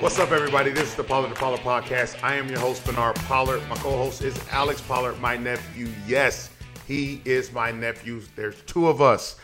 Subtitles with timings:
[0.00, 0.70] What's up, everybody?
[0.70, 2.22] This is the Pollard to Pollard podcast.
[2.22, 3.60] I am your host, Bernard Pollard.
[3.68, 5.88] My co host is Alex Pollard, my nephew.
[6.06, 6.50] Yes,
[6.86, 8.22] he is my nephew.
[8.36, 9.34] There's two of us.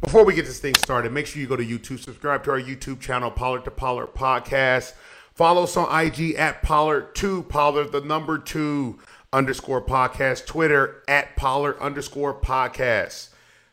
[0.00, 2.60] Before we get this thing started, make sure you go to YouTube, subscribe to our
[2.60, 4.94] YouTube channel, Pollard to Pollard podcast.
[5.34, 8.98] Follow us on IG at Pollard2, Pollard the number two
[9.30, 13.28] underscore podcast, Twitter at Pollard underscore podcast.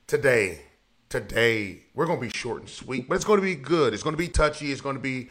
[0.06, 0.64] Today,
[1.08, 3.94] today, we're going to be short and sweet, but it's going to be good.
[3.94, 4.74] It's going to be touchy.
[4.74, 5.30] It's going to be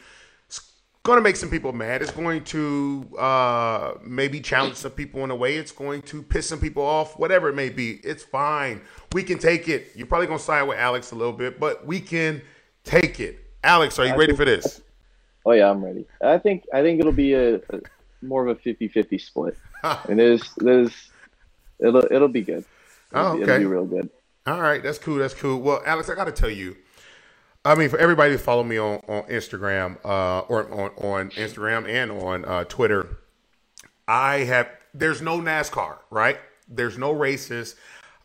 [1.05, 2.03] going to make some people mad.
[2.03, 5.57] It's going to uh, maybe challenge some people in a way.
[5.57, 8.01] It's going to piss some people off, whatever it may be.
[8.03, 8.81] It's fine.
[9.13, 9.93] We can take it.
[9.95, 12.43] You're probably going to side with Alex a little bit, but we can
[12.85, 13.39] take it.
[13.63, 14.81] Alex, are you I ready think, for this?
[15.47, 16.07] Oh yeah, I'm ready.
[16.23, 17.81] I think I think it'll be a, a
[18.23, 19.59] more of a 50-50 split.
[20.09, 21.11] and there's there's
[21.81, 22.65] it'll it'll be good.
[23.13, 23.43] It'll, oh, okay.
[23.43, 24.09] it'll be real good.
[24.47, 25.17] All right, that's cool.
[25.17, 25.61] That's cool.
[25.61, 26.77] Well, Alex, I got to tell you,
[27.67, 31.89] I mean, for everybody to follow me on, on Instagram, uh, or on, on Instagram
[31.89, 33.17] and on uh, Twitter,
[34.07, 36.39] I have, there's no NASCAR, right?
[36.69, 37.77] There's no races.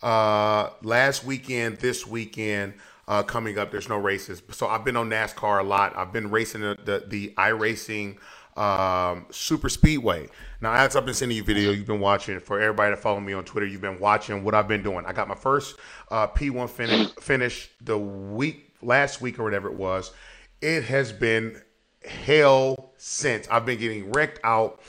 [0.04, 2.74] Uh, last weekend, this weekend,
[3.08, 4.42] uh, coming up, there's no races.
[4.52, 5.96] So I've been on NASCAR a lot.
[5.96, 8.18] I've been racing the, the, the iRacing
[8.58, 10.28] um, Super Speedway.
[10.60, 12.42] Now, as I've been sending you video, you've been watching.
[12.42, 15.06] For everybody to follow me on Twitter, you've been watching what I've been doing.
[15.06, 15.78] I got my first
[16.12, 20.12] uh, P1 finish, finish the week last week or whatever it was.
[20.62, 21.62] It has been
[22.06, 23.48] hell since.
[23.50, 24.82] I've been getting wrecked out.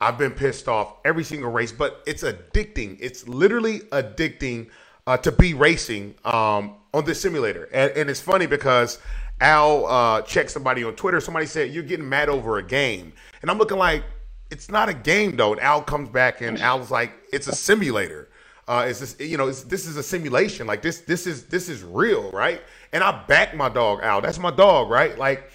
[0.00, 2.98] I've been pissed off every single race, but it's addicting.
[3.00, 4.68] It's literally addicting
[5.06, 7.68] uh, to be racing um, on this simulator.
[7.72, 8.98] And, and, it's funny because
[9.40, 11.20] Al uh, checked somebody on Twitter.
[11.20, 13.12] Somebody said, You're getting mad over a game.
[13.42, 14.02] And I'm looking like,
[14.50, 15.52] It's not a game, though.
[15.52, 18.28] And Al comes back and Al's like, It's a simulator.
[18.66, 21.82] Uh, is this you know this is a simulation like this this is this is
[21.82, 22.62] real right
[22.94, 25.18] and i back my dog out that's my dog right?
[25.18, 25.50] Like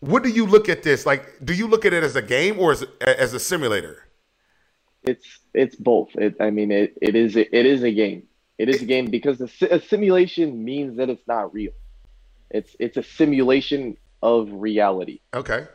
[0.00, 1.06] what do you look at this?
[1.06, 4.04] Like do you look at it as a game or as, as a simulator?
[5.02, 6.10] It's it's both.
[6.14, 8.24] It, i mean it, it is it is a game.
[8.58, 11.72] It is a game because a, a simulation means that it's not real.
[12.50, 15.20] It's it's a simulation of reality.
[15.34, 15.66] Okay.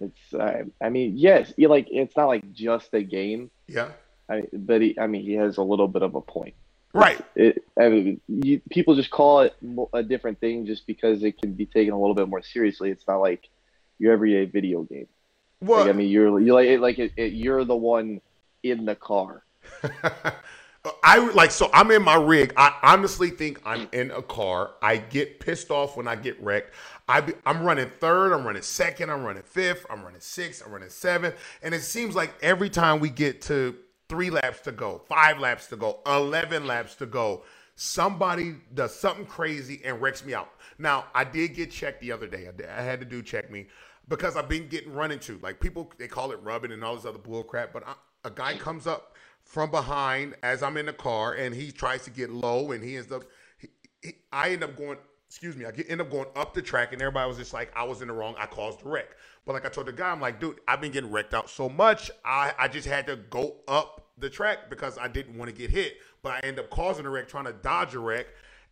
[0.00, 3.50] It's uh, i mean yes you like it's not like just a game.
[3.66, 3.90] Yeah.
[4.28, 6.54] I, but he, I mean, he has a little bit of a point.
[6.94, 7.20] Right.
[7.34, 9.56] It, I mean, you, people just call it
[9.92, 12.90] a different thing just because it can be taken a little bit more seriously.
[12.90, 13.48] It's not like
[13.98, 15.08] your everyday video game.
[15.58, 15.80] What?
[15.80, 18.20] Like, I mean, you're you like like it, it, you're the one
[18.62, 19.42] in the car.
[21.02, 22.52] I like so I'm in my rig.
[22.56, 24.72] I honestly think I'm in a car.
[24.82, 26.74] I get pissed off when I get wrecked.
[27.08, 28.32] I be, I'm running third.
[28.32, 29.10] I'm running second.
[29.10, 29.86] I'm running fifth.
[29.90, 30.62] I'm running sixth.
[30.64, 31.34] I'm running seventh.
[31.62, 33.76] And it seems like every time we get to
[34.08, 37.42] three laps to go, five laps to go, 11 laps to go.
[37.76, 40.48] Somebody does something crazy and wrecks me out.
[40.78, 42.46] Now, I did get checked the other day.
[42.48, 43.66] I, did, I had to do check me
[44.08, 45.38] because I've been getting run into.
[45.42, 47.72] Like people, they call it rubbing and all this other bull crap.
[47.72, 47.94] But I,
[48.24, 52.10] a guy comes up from behind as I'm in the car and he tries to
[52.10, 53.24] get low and he ends up,
[53.58, 53.68] he,
[54.02, 54.98] he, I end up going,
[55.34, 57.72] excuse me, I get, end up going up the track and everybody was just like,
[57.74, 58.36] I was in the wrong.
[58.38, 59.16] I caused the wreck.
[59.44, 61.68] But like I told the guy, I'm like, dude, I've been getting wrecked out so
[61.68, 62.08] much.
[62.24, 65.70] I, I just had to go up the track because I didn't want to get
[65.70, 65.94] hit.
[66.22, 68.26] But I end up causing a wreck, trying to dodge a wreck.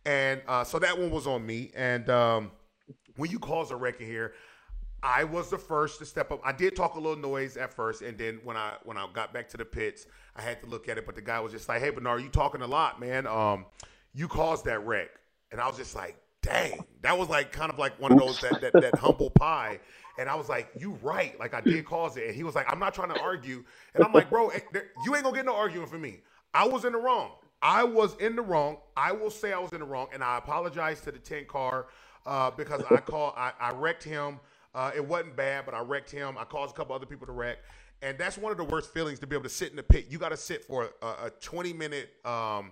[0.05, 1.71] And uh, so that one was on me.
[1.75, 2.51] And um,
[3.17, 4.31] when you cause a wreck in here,
[5.03, 6.39] I was the first to step up.
[6.45, 9.33] I did talk a little noise at first, and then when I when I got
[9.33, 11.05] back to the pits, I had to look at it.
[11.05, 13.27] But the guy was just like, "Hey, Bernard, you talking a lot, man.
[13.27, 13.65] Um,
[14.13, 15.09] you caused that wreck."
[15.51, 18.39] And I was just like, "Dang, that was like kind of like one of those
[18.41, 19.79] that that, that humble pie."
[20.19, 21.37] And I was like, "You right?
[21.39, 23.63] Like I did cause it." And he was like, "I'm not trying to argue."
[23.95, 24.59] And I'm like, "Bro, eh,
[25.05, 26.19] you ain't gonna get no arguing from me.
[26.53, 27.31] I was in the wrong.
[27.61, 28.77] I was in the wrong.
[28.95, 31.87] I will say I was in the wrong, and I apologize to the ten car
[32.25, 34.39] uh, because I call I, I wrecked him.
[34.75, 36.37] Uh, it wasn't bad, but I wrecked him.
[36.37, 37.59] I caused a couple other people to wreck,
[38.01, 40.07] and that's one of the worst feelings to be able to sit in the pit.
[40.09, 42.09] You got to sit for a, a 20 minute.
[42.25, 42.71] Um,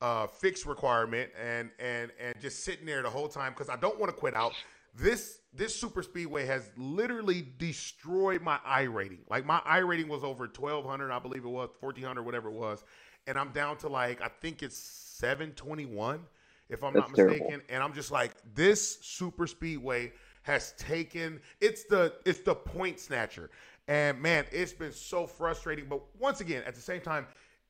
[0.00, 3.98] uh, fix requirement and and and just sitting there the whole time because I don't
[3.98, 4.52] want to quit out
[4.94, 9.20] this this super speedway has literally destroyed my iRating.
[9.28, 12.84] Like my iRating was over 1200, I believe it was 1400, whatever it was,
[13.26, 16.20] and I'm down to like I think it's 721
[16.68, 17.48] if I'm That's not mistaken.
[17.48, 17.64] Terrible.
[17.70, 23.50] And I'm just like this super speedway has taken it's the it's the point snatcher.
[23.88, 25.86] And man, it's been so frustrating.
[25.88, 27.26] But once again, at the same time,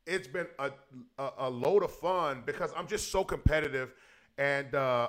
[0.07, 0.71] it's been a
[1.19, 3.93] a, a load of fun because I'm just so competitive
[4.39, 5.09] and uh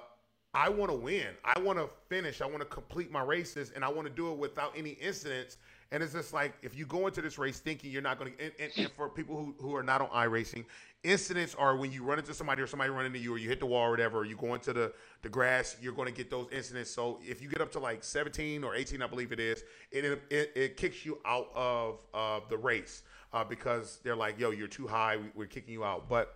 [0.53, 1.27] I want to win.
[1.45, 2.41] I want to finish.
[2.41, 5.57] I want to complete my races, and I want to do it without any incidents.
[5.91, 8.43] And it's just like if you go into this race thinking you're not going to,
[8.43, 10.65] and, and, and, for people who, who are not on iRacing,
[11.03, 13.59] incidents are when you run into somebody or somebody running into you or you hit
[13.59, 14.91] the wall or whatever, or you go into the,
[15.21, 16.89] the grass, you're going to get those incidents.
[16.89, 20.05] So if you get up to like 17 or 18, I believe it is, it,
[20.29, 23.03] it, it kicks you out of uh, the race
[23.37, 26.09] uh, because they're like, yo, you're too high, we're kicking you out.
[26.09, 26.35] But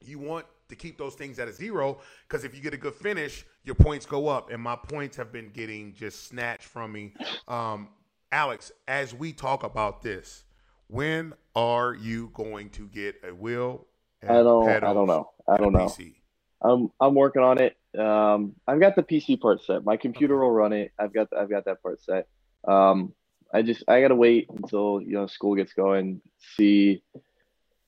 [0.00, 2.94] you want to keep those things at a zero because if you get a good
[2.94, 4.50] finish, your points go up.
[4.50, 7.12] And my points have been getting just snatched from me.
[7.46, 7.88] Um,
[8.32, 10.44] Alex, as we talk about this,
[10.86, 13.86] when are you going to get a wheel?
[14.22, 14.68] I don't.
[14.68, 15.30] I don't know.
[15.48, 15.86] I don't know.
[15.86, 16.14] PC?
[16.62, 17.76] I'm I'm working on it.
[17.98, 19.84] Um, I've got the PC part set.
[19.84, 20.42] My computer okay.
[20.42, 20.92] will run it.
[20.98, 22.28] I've got I've got that part set.
[22.66, 23.14] Um,
[23.52, 26.20] I just I gotta wait until you know school gets going.
[26.56, 27.02] See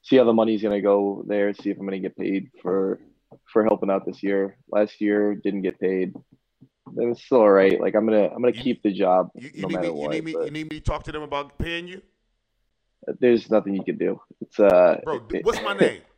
[0.03, 1.53] see how the money's gonna go there.
[1.55, 3.01] See if I'm gonna get paid for
[3.53, 4.57] for helping out this year.
[4.71, 6.15] Last year didn't get paid.
[6.97, 7.81] It was still all right.
[7.81, 10.15] Like I'm gonna I'm gonna you, keep the job you, you no matter me, what.
[10.17, 12.03] You need, me, you need me to talk to them about paying you.
[13.21, 14.21] There's nothing you can do.
[14.41, 15.01] It's uh.
[15.05, 16.03] Bro, it, what's my name?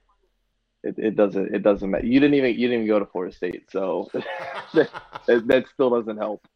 [0.87, 2.05] It, it doesn't it doesn't matter.
[2.05, 4.11] You didn't even you didn't even go to Florida State, so
[4.75, 4.91] that,
[5.26, 6.46] that still doesn't help.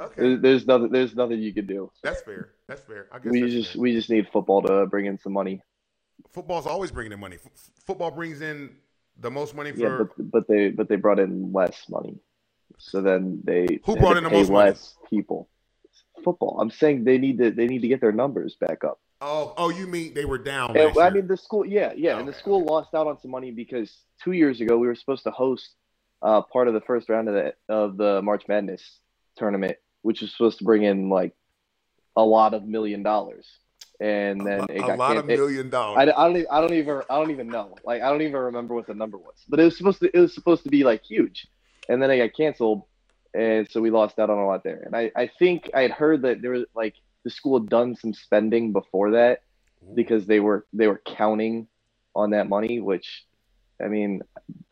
[0.00, 0.14] Okay.
[0.16, 0.90] There's, there's, nothing.
[0.90, 1.90] There's nothing you can do.
[2.02, 2.50] That's fair.
[2.66, 3.08] That's fair.
[3.12, 3.82] I guess we just fair.
[3.82, 5.62] we just need football to bring in some money.
[6.32, 7.36] Football's always bringing in money.
[7.36, 8.76] F- football brings in
[9.18, 9.78] the most money for.
[9.78, 12.18] Yeah, but, but they but they brought in less money,
[12.78, 15.10] so then they who brought in the most less money?
[15.10, 15.48] people.
[16.24, 16.58] Football.
[16.60, 19.00] I'm saying they need to they need to get their numbers back up.
[19.22, 20.76] Oh, oh, you mean they were down?
[20.76, 21.66] And, I mean the school.
[21.66, 22.20] Yeah, yeah, okay.
[22.20, 25.24] and the school lost out on some money because two years ago we were supposed
[25.24, 25.74] to host
[26.22, 29.00] uh, part of the first round of the of the March Madness
[29.36, 31.34] tournament, which was supposed to bring in like
[32.16, 33.46] a lot of million dollars
[34.00, 35.98] and then a, it got a lot of million dollars.
[35.98, 37.76] I, I, don't even, I don't even I don't even know.
[37.84, 39.34] Like I don't even remember what the number was.
[39.48, 41.46] But it was supposed to it was supposed to be like huge,
[41.88, 42.84] and then it got canceled,
[43.34, 44.82] and so we lost out on a lot there.
[44.84, 46.94] And I I think I had heard that there was like
[47.24, 49.42] the school had done some spending before that
[49.94, 51.68] because they were they were counting
[52.14, 53.26] on that money, which
[53.84, 54.22] I mean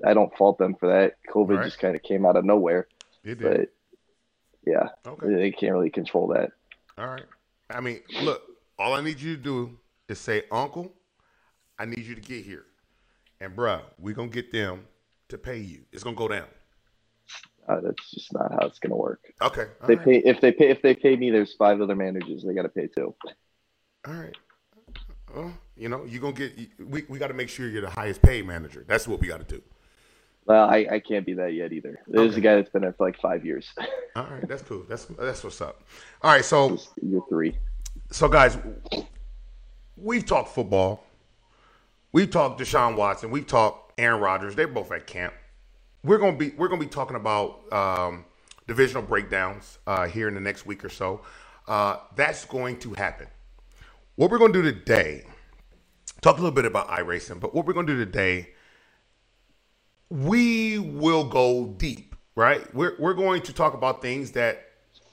[0.06, 1.16] I don't fault them for that.
[1.30, 1.64] COVID right.
[1.66, 2.88] just kind of came out of nowhere.
[3.24, 3.42] It did.
[3.42, 3.72] But
[4.68, 5.34] yeah, okay.
[5.34, 6.50] they can't really control that.
[6.96, 7.24] All right.
[7.70, 8.42] I mean, look,
[8.78, 9.78] all I need you to do
[10.08, 10.92] is say, Uncle,
[11.78, 12.64] I need you to get here.
[13.40, 14.86] And bruh, we're gonna get them
[15.28, 15.82] to pay you.
[15.92, 16.46] It's gonna go down.
[17.68, 19.20] Uh, that's just not how it's gonna work.
[19.42, 19.66] Okay.
[19.86, 20.04] They right.
[20.04, 21.30] pay if they pay if they pay me.
[21.30, 22.42] There's five other managers.
[22.44, 23.14] They got to pay too.
[24.06, 24.34] All right.
[25.34, 26.52] Well, you know, you're gonna get.
[26.78, 28.84] We we got to make sure you're the highest paid manager.
[28.88, 29.62] That's what we got to do.
[30.48, 32.00] Well, I, I can't be that yet either.
[32.08, 32.40] There's okay.
[32.40, 33.68] a guy that's been there for like five years.
[34.16, 34.84] All right, that's cool.
[34.88, 35.82] That's that's what's up.
[36.22, 37.54] All right, so you're three
[38.10, 38.56] so guys,
[39.96, 41.04] we've talked football.
[42.12, 43.30] We've talked Deshaun Watson.
[43.30, 44.54] We've talked Aaron Rodgers.
[44.54, 45.34] They're both at camp.
[46.02, 48.24] We're gonna be we're gonna be talking about um,
[48.66, 51.20] divisional breakdowns uh, here in the next week or so.
[51.66, 53.26] Uh, that's going to happen.
[54.16, 55.26] What we're gonna do today,
[56.22, 58.50] talk a little bit about iRacing, but what we're gonna do today,
[60.10, 62.72] we will go deep, right?
[62.74, 64.64] We're we're going to talk about things that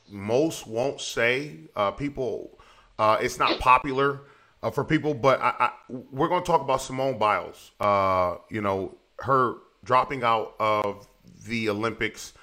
[0.09, 1.59] most won't say.
[1.75, 2.55] Uh, people
[2.97, 4.21] uh, it's not popular
[4.63, 5.71] uh, for people, but I, I,
[6.11, 7.71] we're going to talk about Simone Biles.
[7.79, 11.07] Uh, you know, her dropping out of
[11.45, 12.33] the Olympics,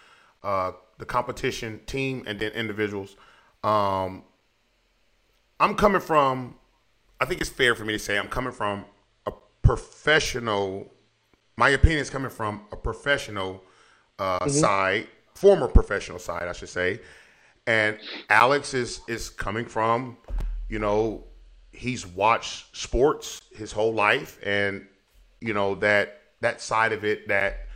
[0.42, 3.16] uh, the competition team, and then individuals.
[3.64, 4.24] Um,
[5.58, 6.56] I'm coming from.
[7.20, 8.84] I think it's fair for me to say I'm coming from
[9.26, 9.32] a
[9.62, 10.92] professional.
[11.56, 13.62] My opinion is coming from a professional
[14.18, 14.50] uh, mm-hmm.
[14.50, 17.00] side, former professional side, I should say,
[17.66, 17.98] and
[18.28, 20.16] Alex is is coming from
[20.72, 21.24] you know,
[21.70, 24.86] he's watched sports his whole life and
[25.40, 27.66] you know that that side of it that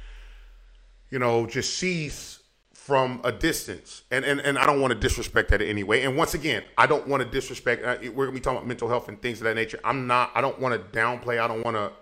[1.10, 2.40] you know just sees
[2.72, 4.02] from a distance.
[4.10, 6.04] And and, and i don't want to disrespect that in any way.
[6.04, 8.88] And once again i don't want to disrespect uh, we're gonna be talking about mental
[8.88, 9.78] health and things of that nature.
[9.84, 11.92] I'm not i don't want to downplay i don't want to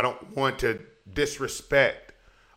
[0.00, 0.80] i don't want to
[1.12, 2.12] disrespect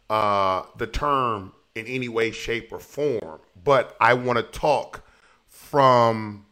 [0.09, 5.03] uh, the term in any way shape or form but i want to talk
[5.47, 6.45] from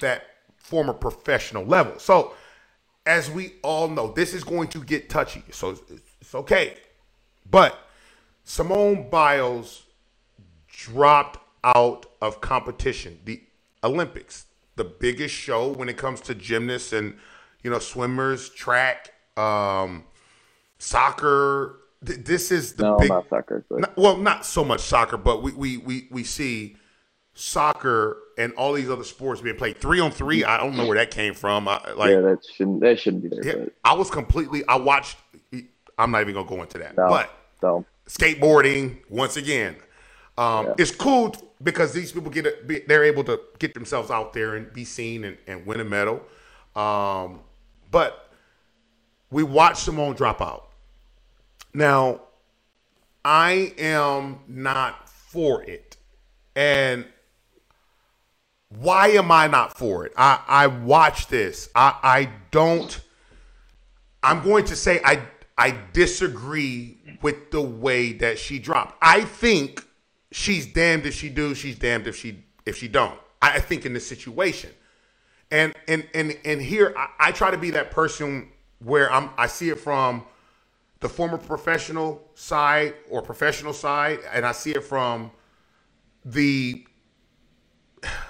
[0.00, 0.24] that
[0.66, 1.98] former professional level.
[1.98, 2.34] So,
[3.04, 5.44] as we all know, this is going to get touchy.
[5.52, 6.74] So it's, okay.
[7.48, 7.78] But
[8.42, 9.84] Simone Biles
[10.66, 13.20] dropped out of competition.
[13.24, 13.40] The
[13.84, 17.16] Olympics, the biggest show when it comes to gymnasts and
[17.62, 20.04] you know swimmers, track, um,
[20.78, 21.80] soccer.
[22.04, 23.08] Th- this is the no, big.
[23.08, 23.80] Not soccer, but...
[23.80, 26.76] Not, well, not so much soccer, but we we we we see
[27.34, 30.44] soccer and all these other sports being played three on three.
[30.44, 31.68] I don't know where that came from.
[31.68, 33.58] I, like, yeah, that shouldn't that shouldn't be there.
[33.60, 34.66] Yeah, I was completely.
[34.66, 35.18] I watched.
[35.98, 36.96] I'm not even gonna go into that.
[36.96, 37.30] No, but
[37.62, 37.84] no.
[38.08, 39.76] skateboarding once again.
[40.38, 40.74] Um, yeah.
[40.78, 44.70] It's cool because these people get a, they're able to get themselves out there and
[44.72, 46.20] be seen and, and win a medal.
[46.74, 47.40] Um,
[47.90, 48.25] but
[49.30, 50.70] we watched Simone drop out.
[51.74, 52.22] Now,
[53.24, 55.96] I am not for it,
[56.54, 57.04] and
[58.68, 60.12] why am I not for it?
[60.16, 61.68] I I watch this.
[61.74, 63.00] I I don't.
[64.22, 65.22] I'm going to say I
[65.58, 68.96] I disagree with the way that she dropped.
[69.02, 69.84] I think
[70.30, 73.18] she's damned if she do, she's damned if she if she don't.
[73.40, 74.70] I, think in this situation,
[75.50, 79.46] and and and and here I, I try to be that person where I'm I
[79.46, 80.24] see it from
[81.00, 85.30] the former professional side or professional side, and I see it from
[86.24, 86.86] the.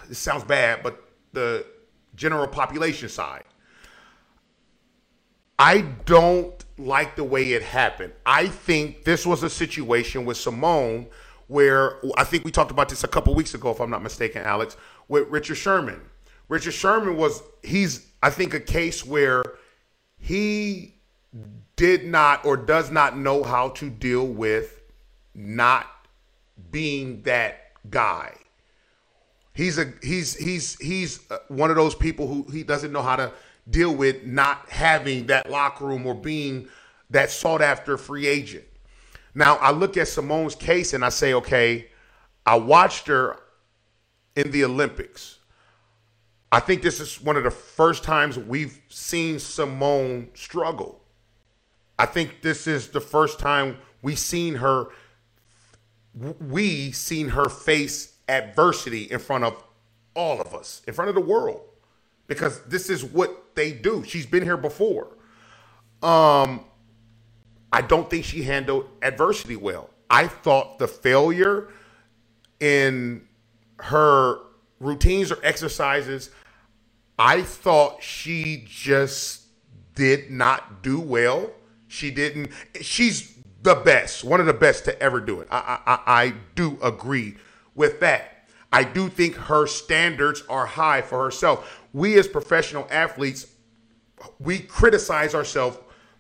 [0.08, 1.66] This sounds bad, but the
[2.14, 3.44] general population side.
[5.58, 8.12] I don't like the way it happened.
[8.24, 11.06] I think this was a situation with Simone
[11.48, 14.42] where I think we talked about this a couple weeks ago, if I'm not mistaken,
[14.42, 14.76] Alex,
[15.08, 16.00] with Richard Sherman.
[16.48, 19.42] Richard Sherman was he's I think a case where
[20.26, 20.96] he
[21.76, 24.82] did not or does not know how to deal with
[25.36, 25.86] not
[26.72, 28.34] being that guy.
[29.52, 33.14] He's a he's he's he's uh, one of those people who he doesn't know how
[33.14, 33.32] to
[33.70, 36.66] deal with not having that locker room or being
[37.10, 38.64] that sought after free agent.
[39.32, 41.86] Now, I look at Simone's case and I say, okay,
[42.44, 43.38] I watched her
[44.34, 45.35] in the Olympics.
[46.52, 51.00] I think this is one of the first times we've seen Simone struggle.
[51.98, 54.88] I think this is the first time we've seen her
[56.40, 59.62] we seen her face adversity in front of
[60.14, 61.60] all of us, in front of the world.
[62.26, 64.02] Because this is what they do.
[64.04, 65.08] She's been here before.
[66.02, 66.64] Um
[67.72, 69.90] I don't think she handled adversity well.
[70.08, 71.68] I thought the failure
[72.60, 73.26] in
[73.80, 74.38] her
[74.80, 76.30] routines or exercises,
[77.18, 79.42] I thought she just
[79.94, 81.50] did not do well.
[81.88, 82.50] She didn't.
[82.80, 85.48] She's the best, one of the best to ever do it.
[85.50, 87.36] I, I, I do agree
[87.74, 88.48] with that.
[88.72, 91.84] I do think her standards are high for herself.
[91.92, 93.46] We as professional athletes,
[94.38, 95.78] we criticize ourselves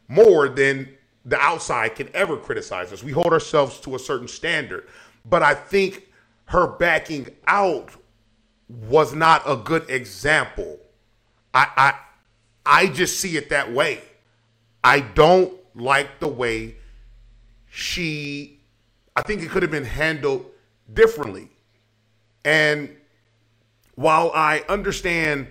[0.08, 0.88] more than
[1.24, 3.02] the outside can ever criticize us.
[3.02, 4.88] We hold ourselves to a certain standard.
[5.24, 6.08] But I think
[6.46, 7.90] her backing out
[8.68, 10.78] was not a good example.
[11.54, 11.94] I I
[12.64, 14.02] I just see it that way.
[14.82, 16.76] I don't like the way
[17.70, 18.60] she
[19.14, 20.46] I think it could have been handled
[20.92, 21.48] differently.
[22.44, 22.94] And
[23.94, 25.48] while I understand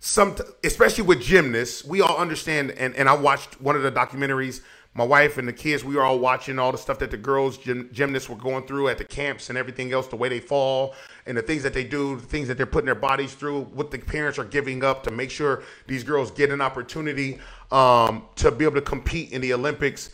[0.00, 4.60] some especially with gymnasts, we all understand and, and I watched one of the documentaries
[4.94, 7.56] my wife and the kids, we were all watching all the stuff that the girls
[7.58, 10.94] gym, gymnasts were going through at the camps and everything else, the way they fall
[11.26, 13.92] and the things that they do, the things that they're putting their bodies through, what
[13.92, 17.38] the parents are giving up to make sure these girls get an opportunity
[17.70, 20.10] um, to be able to compete in the Olympics.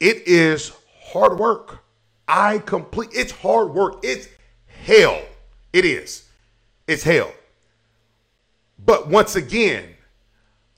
[0.00, 0.72] It is
[1.02, 1.82] hard work.
[2.28, 3.10] I complete.
[3.12, 4.00] It's hard work.
[4.02, 4.28] It's
[4.84, 5.20] hell.
[5.72, 6.28] It is.
[6.86, 7.32] It's hell.
[8.84, 9.84] But once again,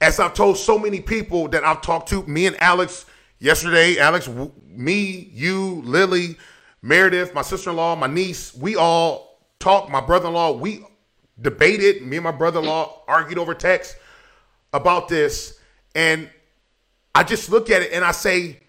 [0.00, 3.06] as I've told so many people that I've talked to, me and Alex
[3.42, 4.30] Yesterday, Alex,
[4.68, 6.36] me, you, Lily,
[6.80, 9.90] Meredith, my sister in law, my niece, we all talked.
[9.90, 10.86] My brother in law, we
[11.40, 12.02] debated.
[12.02, 13.96] Me and my brother in law argued over text
[14.72, 15.58] about this.
[15.96, 16.30] And
[17.16, 18.60] I just look at it and I say,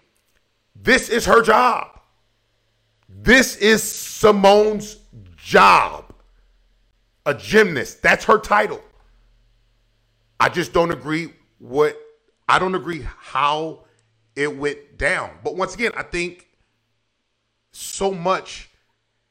[0.74, 2.00] this is her job.
[3.08, 4.96] This is Simone's
[5.36, 6.12] job.
[7.26, 8.02] A gymnast.
[8.02, 8.82] That's her title.
[10.40, 11.96] I just don't agree what
[12.48, 13.83] I don't agree how
[14.36, 15.30] it went down.
[15.42, 16.48] But once again, I think
[17.72, 18.70] so much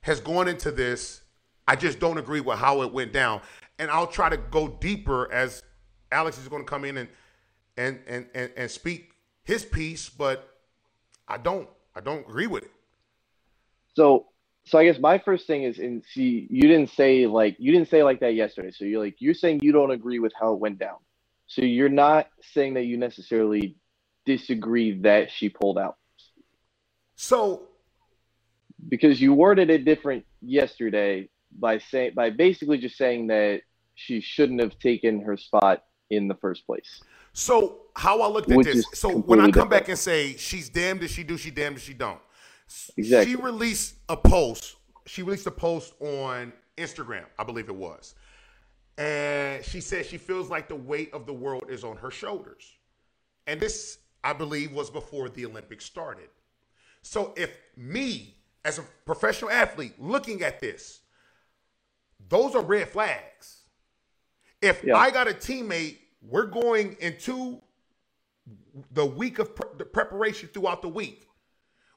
[0.02, 1.22] has gone into this.
[1.68, 3.42] I just don't agree with how it went down.
[3.80, 5.64] And I'll try to go deeper as
[6.12, 7.10] Alex is going to come in and
[7.76, 10.58] and and and, and speak his piece, but
[11.28, 12.72] I don't I don't agree with it.
[13.96, 14.28] So
[14.66, 17.90] so I guess my first thing is and see you didn't say like you didn't
[17.90, 18.72] say like that yesterday.
[18.72, 20.98] So you're like you're saying you don't agree with how it went down.
[21.48, 23.76] So you're not saying that you necessarily
[24.26, 25.98] disagree that she pulled out.
[27.16, 27.64] So,
[28.90, 33.62] because you worded it different yesterday by saying by basically just saying that
[33.96, 37.02] she shouldn't have taken her spot in the first place.
[37.34, 38.86] So how I looked at this.
[38.94, 39.72] So when I come different.
[39.72, 42.20] back and say she's damned if she do, she damned if she don't.
[42.98, 43.34] Exactly.
[43.34, 44.76] She released a post.
[45.06, 48.16] She released a post on Instagram, I believe it was.
[48.98, 52.64] And she said she feels like the weight of the world is on her shoulders.
[53.48, 56.30] And this I believe, was before the Olympics started.
[57.02, 61.02] So if me, as a professional athlete looking at this,
[62.30, 63.64] those are red flags.
[64.62, 64.96] If yeah.
[64.96, 67.62] I got a teammate, we're going into
[68.92, 71.28] the week of pre- the preparation throughout the week.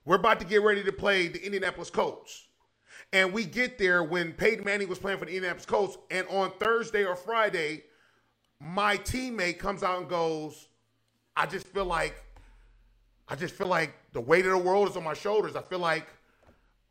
[0.04, 2.48] We're about to get ready to play the Indianapolis Colts.
[3.12, 5.96] And we get there when Peyton Manning was playing for the Indianapolis Colts.
[6.10, 7.84] And on Thursday or Friday,
[8.60, 10.68] my teammate comes out and goes,
[11.36, 12.22] I just feel like,
[13.28, 15.56] I just feel like the weight of the world is on my shoulders.
[15.56, 16.06] I feel like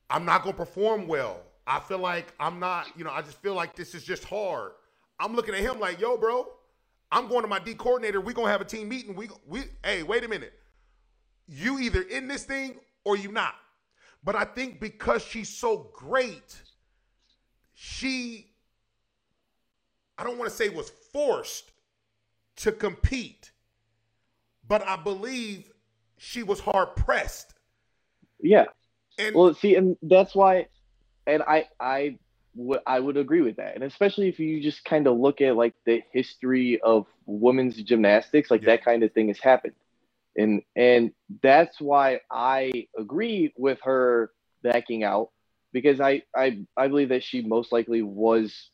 [0.09, 1.41] I'm not to perform well.
[1.67, 4.73] I feel like I'm not, you know, I just feel like this is just hard.
[5.19, 6.47] I'm looking at him like, yo, bro,
[7.11, 8.21] I'm going to my D coordinator.
[8.21, 9.15] We're to have a team meeting.
[9.15, 10.53] We, we, hey, wait a minute.
[11.47, 13.55] You either in this thing or you not.
[14.23, 16.55] But I think because she's so great,
[17.73, 18.47] she,
[20.17, 21.71] I don't want to say was forced
[22.57, 23.51] to compete,
[24.67, 25.71] but I believe
[26.17, 27.53] she was hard pressed.
[28.39, 28.65] Yeah.
[29.17, 30.67] And well, see, and that's why,
[31.25, 32.17] and I, I
[32.55, 35.55] would, I would agree with that, and especially if you just kind of look at
[35.55, 38.71] like the history of women's gymnastics, like yeah.
[38.71, 39.73] that kind of thing has happened
[40.35, 44.31] and and that's why I agree with her
[44.63, 45.29] backing out
[45.71, 48.69] because I I, I believe that she most likely was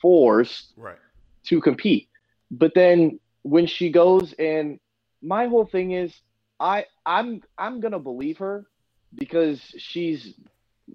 [0.00, 0.96] forced right.
[1.44, 2.08] to compete.
[2.50, 4.78] But then when she goes and
[5.22, 6.12] my whole thing is
[6.58, 8.66] I I'm I'm gonna believe her
[9.14, 10.34] because she's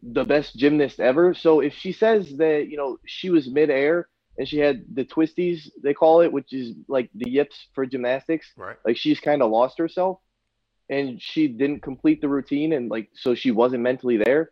[0.04, 1.34] the best gymnast ever.
[1.34, 4.08] So if she says that you know she was midair
[4.38, 8.48] and she had the twisties they call it which is like the yips for gymnastics
[8.56, 8.78] right.
[8.86, 10.20] like she's kind of lost herself.
[10.90, 14.52] And she didn't complete the routine and like so she wasn't mentally there.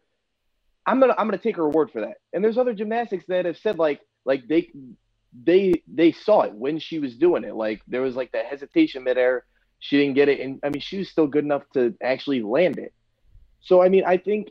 [0.88, 2.18] I'm gonna i'm gonna take her word for that.
[2.34, 4.72] And there's other gymnastics that have said like like they
[5.44, 7.56] they they saw it when she was doing it.
[7.56, 9.46] Like there was like that hesitation midair
[9.80, 12.78] she didn't get it and i mean she was still good enough to actually land
[12.78, 12.94] it
[13.62, 14.50] so i mean i think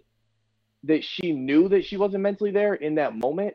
[0.85, 3.55] that she knew that she wasn't mentally there in that moment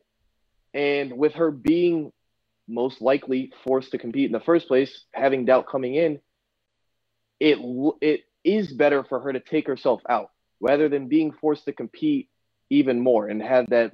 [0.73, 2.11] and with her being
[2.69, 6.19] most likely forced to compete in the first place, having doubt coming in,
[7.39, 7.57] it
[8.01, 10.29] it is better for her to take herself out
[10.61, 12.29] rather than being forced to compete
[12.69, 13.91] even more and have that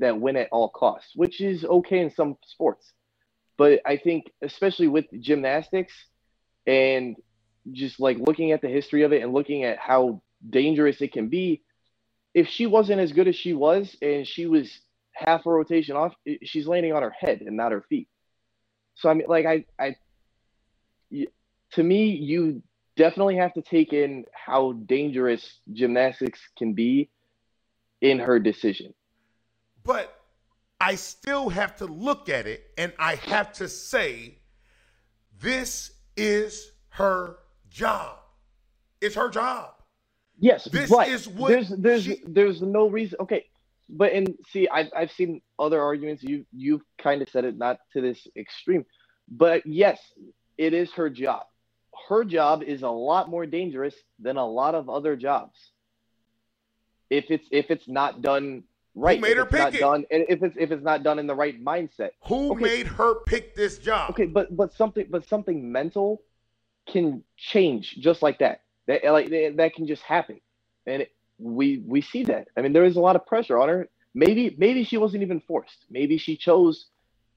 [0.00, 2.92] that win at all costs, which is okay in some sports.
[3.56, 5.94] But I think especially with gymnastics
[6.66, 7.16] and
[7.72, 11.28] just like looking at the history of it and looking at how dangerous it can
[11.28, 11.62] be,
[12.34, 14.70] if she wasn't as good as she was and she was
[15.12, 18.08] half a rotation off, she's landing on her head and not her feet.
[18.94, 19.96] So I mean, like I, I,
[21.72, 22.62] to me, you
[22.96, 27.10] definitely have to take in how dangerous gymnastics can be
[28.00, 28.94] in her decision.
[29.84, 30.14] But
[30.80, 34.38] I still have to look at it and I have to say,
[35.40, 37.38] this is her
[37.70, 38.18] job.
[39.00, 39.70] It's her job.
[40.40, 41.10] Yes, this right.
[41.10, 43.18] is what there's there's she, there's no reason.
[43.20, 43.46] Okay,
[43.88, 46.22] but and see, I've I've seen other arguments.
[46.22, 48.84] You you've kind of said it not to this extreme,
[49.28, 50.00] but yes,
[50.56, 51.42] it is her job.
[52.08, 55.58] Her job is a lot more dangerous than a lot of other jobs.
[57.10, 58.62] If it's if it's not done
[58.94, 59.80] right, Who made her pick it?
[59.80, 62.10] Done, if it's if it's not done in the right mindset.
[62.26, 62.62] Who okay.
[62.62, 64.10] made her pick this job?
[64.10, 66.22] Okay, but but something but something mental
[66.88, 68.62] can change just like that.
[68.86, 70.40] That like that can just happen,
[70.86, 72.48] and it, we we see that.
[72.56, 73.88] I mean, there is a lot of pressure on her.
[74.14, 75.84] Maybe maybe she wasn't even forced.
[75.90, 76.86] Maybe she chose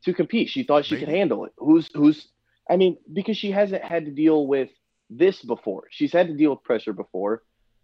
[0.05, 0.49] to compete.
[0.49, 1.05] She thought she maybe.
[1.05, 1.53] could handle it.
[1.57, 2.27] Who's who's
[2.69, 4.69] I mean, because she hasn't had to deal with
[5.09, 5.83] this before.
[5.89, 7.43] She's had to deal with pressure before,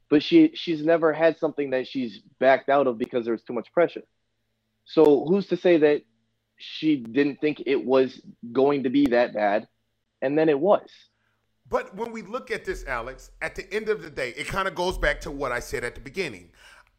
[0.09, 3.71] but she she's never had something that she's backed out of because there's too much
[3.73, 4.03] pressure.
[4.85, 6.03] So who's to say that
[6.57, 8.19] she didn't think it was
[8.51, 9.67] going to be that bad
[10.21, 10.89] and then it was.
[11.69, 14.67] But when we look at this, Alex, at the end of the day, it kind
[14.67, 16.51] of goes back to what I said at the beginning.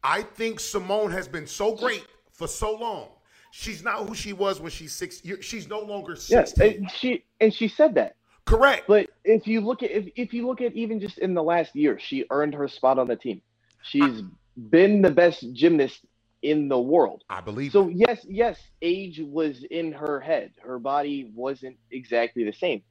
[0.03, 3.09] I think Simone has been so great for so long.
[3.51, 5.21] She's not who she was when she's six.
[5.41, 6.71] She's no longer sixteen.
[6.71, 8.15] Yeah, and she and she said that.
[8.45, 8.85] Correct.
[8.87, 11.75] But if you look at if, if you look at even just in the last
[11.75, 13.41] year, she earned her spot on the team.
[13.81, 14.23] She's I,
[14.69, 16.05] been the best gymnast
[16.43, 17.23] in the world.
[17.29, 17.71] I believe.
[17.71, 20.51] So yes, yes, age was in her head.
[20.61, 22.83] Her body wasn't exactly the same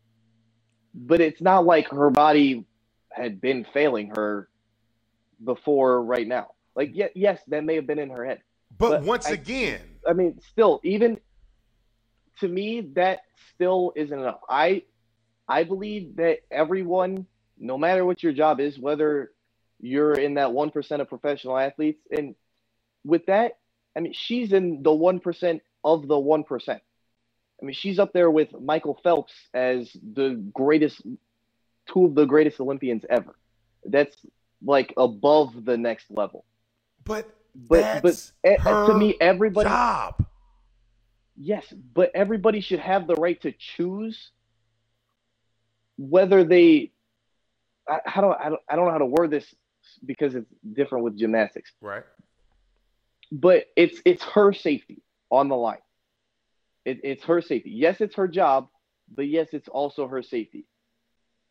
[0.95, 2.67] but it's not like her body
[3.11, 4.49] had been failing her
[5.43, 6.49] before right now.
[6.75, 8.43] Like, yeah, yes, that may have been in her head.
[8.79, 11.19] But, but once I, again, I mean, still, even
[12.41, 13.21] to me, that
[13.55, 14.41] still isn't enough.
[14.49, 14.85] I,
[15.49, 17.27] I believe that everyone,
[17.59, 19.33] no matter what your job is, whether
[19.81, 22.35] you're in that one percent of professional athletes, and
[23.05, 23.59] with that,
[23.97, 26.83] I mean, she's in the one percent of the one percent.
[27.61, 31.03] I mean, she's up there with Michael Phelps as the greatest,
[31.93, 33.37] two of the greatest Olympians ever.
[33.85, 34.17] That's
[34.65, 36.45] like above the next level.
[37.05, 40.25] But but but to me, everybody job.
[41.37, 44.31] Yes, but everybody should have the right to choose
[45.97, 46.93] whether they.
[47.89, 49.47] I, how do I, I don't know how to word this
[50.05, 51.73] because it's different with gymnastics.
[51.81, 52.05] Right.
[53.33, 55.79] But it's it's her safety on the line.
[56.85, 57.71] It, it's her safety.
[57.71, 58.69] Yes, it's her job,
[59.15, 60.67] but yes, it's also her safety.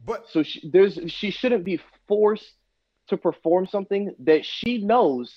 [0.03, 2.53] But so she, there's she shouldn't be forced
[3.07, 5.33] to perform something that she knows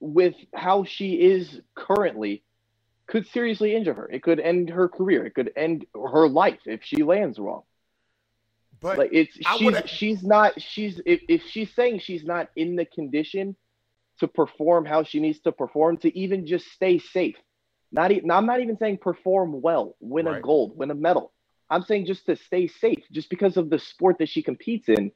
[0.00, 2.42] with how she is currently
[3.06, 4.08] could seriously injure her.
[4.10, 5.24] It could end her career.
[5.24, 7.62] It could end her life if she lands wrong.
[8.80, 12.84] But like it's she's she's not she's if, if she's saying she's not in the
[12.84, 13.56] condition
[14.20, 17.36] to perform how she needs to perform to even just stay safe.
[17.90, 20.38] Not even I'm not even saying perform well, win right.
[20.38, 21.32] a gold, win a medal.
[21.70, 25.12] I'm saying just to stay safe, just because of the sport that she competes in,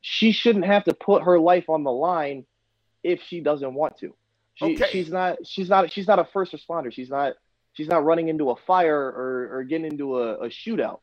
[0.00, 2.44] she shouldn't have to put her life on the line
[3.02, 4.14] if she doesn't want to.
[4.54, 4.88] She, okay.
[4.90, 5.46] She's not.
[5.46, 5.90] She's not.
[5.90, 6.92] She's not a first responder.
[6.92, 7.34] She's not.
[7.74, 11.00] She's not running into a fire or, or getting into a, a shootout.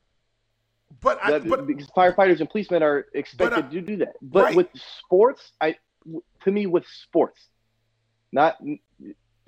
[1.01, 4.15] But, I, but because firefighters and policemen are expected I, to do that.
[4.21, 4.55] But right.
[4.55, 4.67] with
[5.05, 5.75] sports, I
[6.43, 7.39] to me with sports,
[8.31, 8.57] not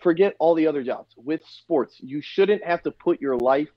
[0.02, 1.14] forget all the other jobs.
[1.16, 3.70] With sports, you shouldn't have to put your life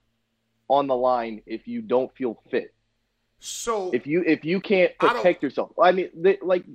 [0.67, 2.73] on the line if you don't feel fit.
[3.39, 6.65] So if you if you can't protect I yourself, I mean, they, like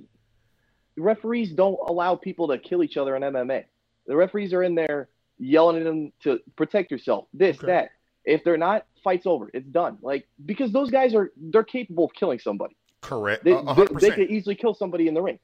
[0.96, 3.64] referees don't allow people to kill each other in MMA.
[4.06, 5.08] The referees are in there
[5.38, 7.26] yelling at them to protect yourself.
[7.32, 7.66] This okay.
[7.66, 7.90] that.
[8.24, 9.50] If they're not, fight's over.
[9.54, 9.98] It's done.
[10.02, 12.76] Like because those guys are they're capable of killing somebody.
[13.00, 13.44] Correct.
[13.44, 15.38] They, they, they could easily kill somebody in the ring,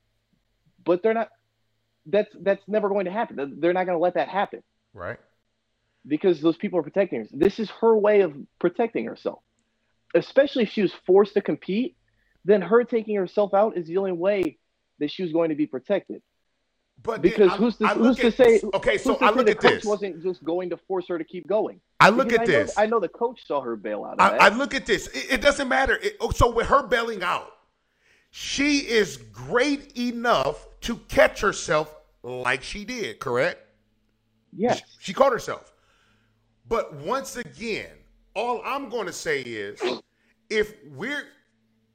[0.85, 1.31] but they're not.
[2.07, 3.59] That's that's never going to happen.
[3.61, 4.63] They're not going to let that happen.
[4.95, 5.19] Right.
[6.07, 7.27] Because those people are protecting her.
[7.33, 9.41] This is her way of protecting herself.
[10.15, 11.97] Especially if she was forced to compete,
[12.45, 14.59] then her taking herself out is the only way
[15.01, 16.23] that she was going to be protected.
[17.03, 18.61] But because I, who's to, who's to say?
[18.75, 19.85] Okay, so I look at this.
[19.85, 21.81] Wasn't just going to force her to keep going.
[22.01, 22.77] I look because at I this.
[22.77, 24.21] Know, I know the coach saw her bail out.
[24.21, 25.09] I, I, look at this.
[25.09, 25.99] It, it doesn't matter.
[26.03, 27.53] It, oh, so with her bailing out,
[28.31, 31.95] she is great enough to catch herself
[32.27, 33.19] like she did.
[33.19, 33.61] Correct.
[34.57, 34.79] Yes.
[34.79, 35.73] She, she caught herself.
[36.69, 37.93] But once again,
[38.35, 39.81] all I'm going to say is,
[40.51, 41.27] if we're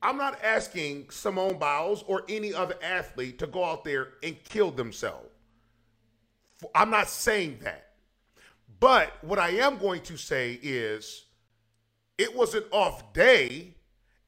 [0.02, 4.72] I'm not asking Simone Biles or any other athlete to go out there and kill
[4.72, 5.30] themselves.
[6.74, 7.90] I'm not saying that.
[8.80, 11.26] But what I am going to say is
[12.18, 13.76] it was an off day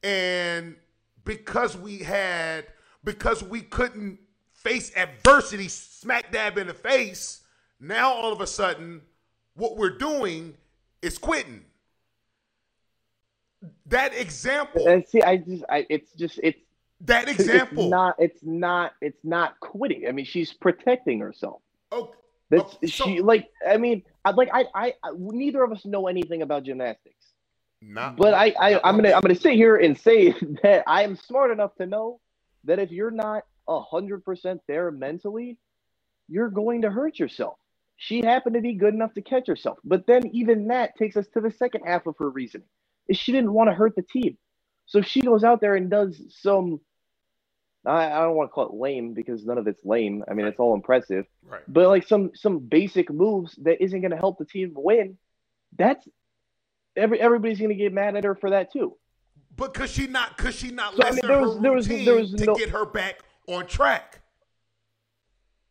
[0.02, 0.76] and
[1.24, 2.66] because we had
[3.02, 4.18] because we couldn't
[4.64, 7.42] face adversity smack dab in the face,
[7.78, 9.02] now all of a sudden
[9.54, 10.54] what we're doing
[11.02, 11.64] is quitting
[13.86, 14.88] that example.
[14.88, 16.58] And see, I just, I, it's just, it's
[17.02, 17.84] that example.
[17.84, 20.06] It's not, it's not, it's not quitting.
[20.08, 21.60] I mean, she's protecting herself.
[21.92, 22.12] Okay.
[22.50, 23.48] That's okay, so, she like.
[23.66, 24.50] I mean, I'd like.
[24.52, 27.24] I, I, I, neither of us know anything about gymnastics.
[27.80, 31.16] Not, but I, I, I'm gonna, I'm gonna sit here and say that I am
[31.16, 32.20] smart enough to know
[32.64, 35.58] that if you're not a hundred percent there mentally,
[36.28, 37.58] you're going to hurt yourself.
[37.96, 41.26] She happened to be good enough to catch herself, but then even that takes us
[41.34, 42.66] to the second half of her reasoning
[43.08, 44.36] is she didn't want to hurt the team.
[44.86, 46.80] So she goes out there and does some
[47.86, 50.24] I, I don't want to call it lame because none of it's lame.
[50.26, 50.50] I mean, right.
[50.50, 51.26] it's all impressive.
[51.46, 51.60] Right.
[51.68, 55.18] But like some some basic moves that isn't going to help the team win.
[55.76, 56.06] That's
[56.96, 58.96] every everybody's going to get mad at her for that too.
[59.56, 60.38] But could she not?
[60.38, 62.70] Could she not so, I mean, there was, there was, there was to no, get
[62.70, 64.20] her back on track?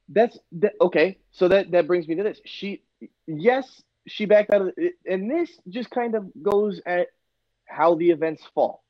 [0.09, 1.17] That's that, okay.
[1.31, 2.39] So that that brings me to this.
[2.45, 2.83] She
[3.27, 4.73] yes, she backed out of
[5.05, 7.07] and this just kind of goes at
[7.65, 8.83] how the events fall.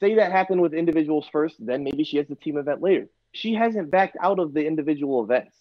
[0.00, 3.08] Say that happened with individuals first, then maybe she has the team event later.
[3.32, 5.56] She hasn't backed out of the individual events.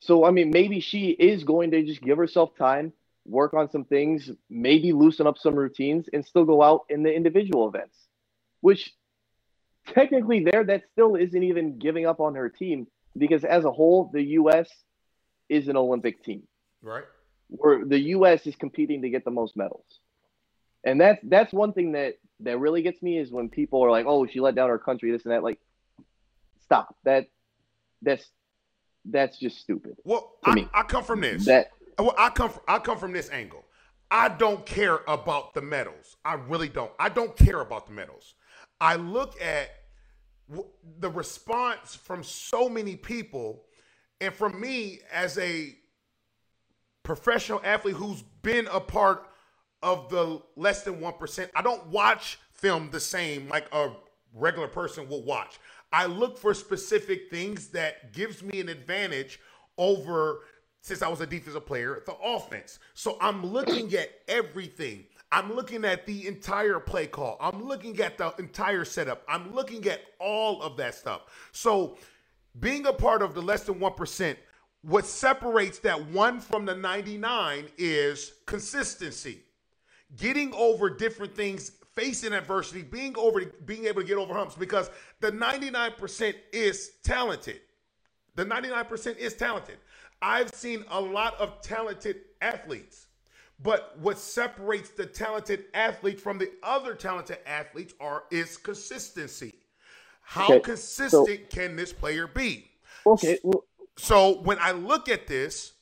[0.00, 2.92] So, I mean, maybe she is going to just give herself time,
[3.24, 7.14] work on some things, maybe loosen up some routines, and still go out in the
[7.14, 7.96] individual events,
[8.60, 8.92] which
[9.86, 14.10] technically, there, that still isn't even giving up on her team because as a whole,
[14.12, 14.68] the U.S.
[15.48, 16.42] is an Olympic team.
[16.82, 17.04] Right.
[17.48, 18.46] Where the U.S.
[18.46, 19.84] is competing to get the most medals
[20.84, 24.06] and that's that's one thing that that really gets me is when people are like,
[24.06, 25.42] "Oh, she let down her country," this and that.
[25.42, 25.58] Like,
[26.62, 26.94] stop.
[27.04, 27.26] That
[28.02, 28.24] that's
[29.06, 29.96] that's just stupid.
[30.04, 31.46] Well, I, I, come from this.
[31.46, 33.64] That well, I come from, I come from this angle.
[34.10, 36.16] I don't care about the medals.
[36.24, 36.92] I really don't.
[36.98, 38.34] I don't care about the medals.
[38.80, 39.70] I look at
[40.48, 43.64] w- the response from so many people,
[44.20, 45.76] and from me as a
[47.02, 49.28] professional athlete who's been a part
[49.82, 51.50] of the less than 1%.
[51.54, 53.90] I don't watch film the same like a
[54.32, 55.58] regular person will watch.
[55.92, 59.38] I look for specific things that gives me an advantage
[59.78, 60.40] over
[60.80, 62.78] since I was a defensive player, the offense.
[62.94, 65.06] So I'm looking at everything.
[65.34, 67.36] I'm looking at the entire play call.
[67.40, 69.24] I'm looking at the entire setup.
[69.28, 71.22] I'm looking at all of that stuff.
[71.50, 71.98] So
[72.60, 74.36] being a part of the less than 1%,
[74.82, 79.40] what separates that one from the 99 is consistency.
[80.16, 84.88] Getting over different things, facing adversity, being over being able to get over humps because
[85.18, 87.60] the 99% is talented.
[88.36, 89.78] The 99% is talented.
[90.22, 93.03] I've seen a lot of talented athletes.
[93.62, 99.54] But what separates the talented athlete from the other talented athletes are is consistency.
[100.22, 102.70] How okay, consistent so, can this player be?
[103.06, 103.38] Okay.
[103.42, 103.64] Well,
[103.96, 105.72] so when I look at this,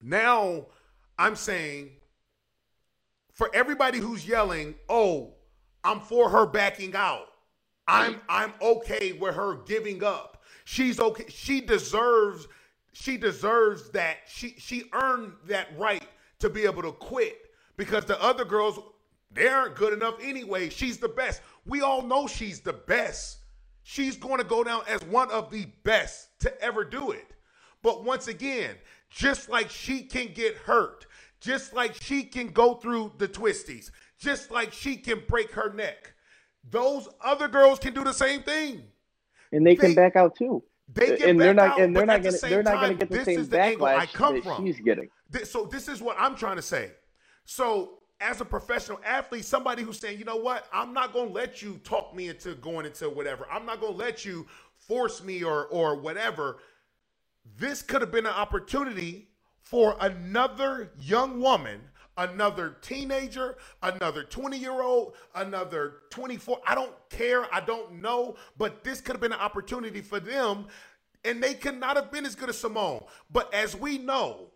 [0.00, 0.66] now
[1.18, 1.90] I'm saying
[3.32, 5.34] for everybody who's yelling, "Oh,
[5.84, 7.28] I'm for her backing out.
[7.88, 10.42] I'm I'm okay with her giving up.
[10.64, 11.24] She's okay.
[11.28, 12.46] She deserves
[12.92, 14.18] she deserves that.
[14.26, 16.04] She she earned that right
[16.42, 17.38] to be able to quit
[17.76, 18.78] because the other girls
[19.34, 20.68] they aren't good enough anyway.
[20.68, 21.40] She's the best.
[21.64, 23.38] We all know she's the best.
[23.82, 27.32] She's going to go down as one of the best to ever do it.
[27.82, 28.76] But once again,
[29.10, 31.06] just like she can get hurt,
[31.40, 36.14] just like she can go through the twisties, just like she can break her neck,
[36.68, 38.82] those other girls can do the same thing.
[39.50, 40.62] And they, they can back out too.
[40.94, 43.10] They and they're not, out, and they're not, gonna, the they're not going to get
[43.10, 44.64] the same backlash that from.
[44.64, 45.08] she's getting.
[45.44, 46.90] So this is what I'm trying to say.
[47.44, 51.34] So as a professional athlete, somebody who's saying, you know what, I'm not going to
[51.34, 53.46] let you talk me into going into whatever.
[53.50, 56.58] I'm not going to let you force me or or whatever.
[57.58, 59.28] This could have been an opportunity
[59.60, 61.80] for another young woman,
[62.16, 66.60] another teenager, another 20 year old, another 24.
[66.66, 67.52] I don't care.
[67.54, 68.36] I don't know.
[68.56, 70.66] But this could have been an opportunity for them.
[71.24, 73.04] And they could not have been as good as Simone.
[73.30, 74.50] But as we know,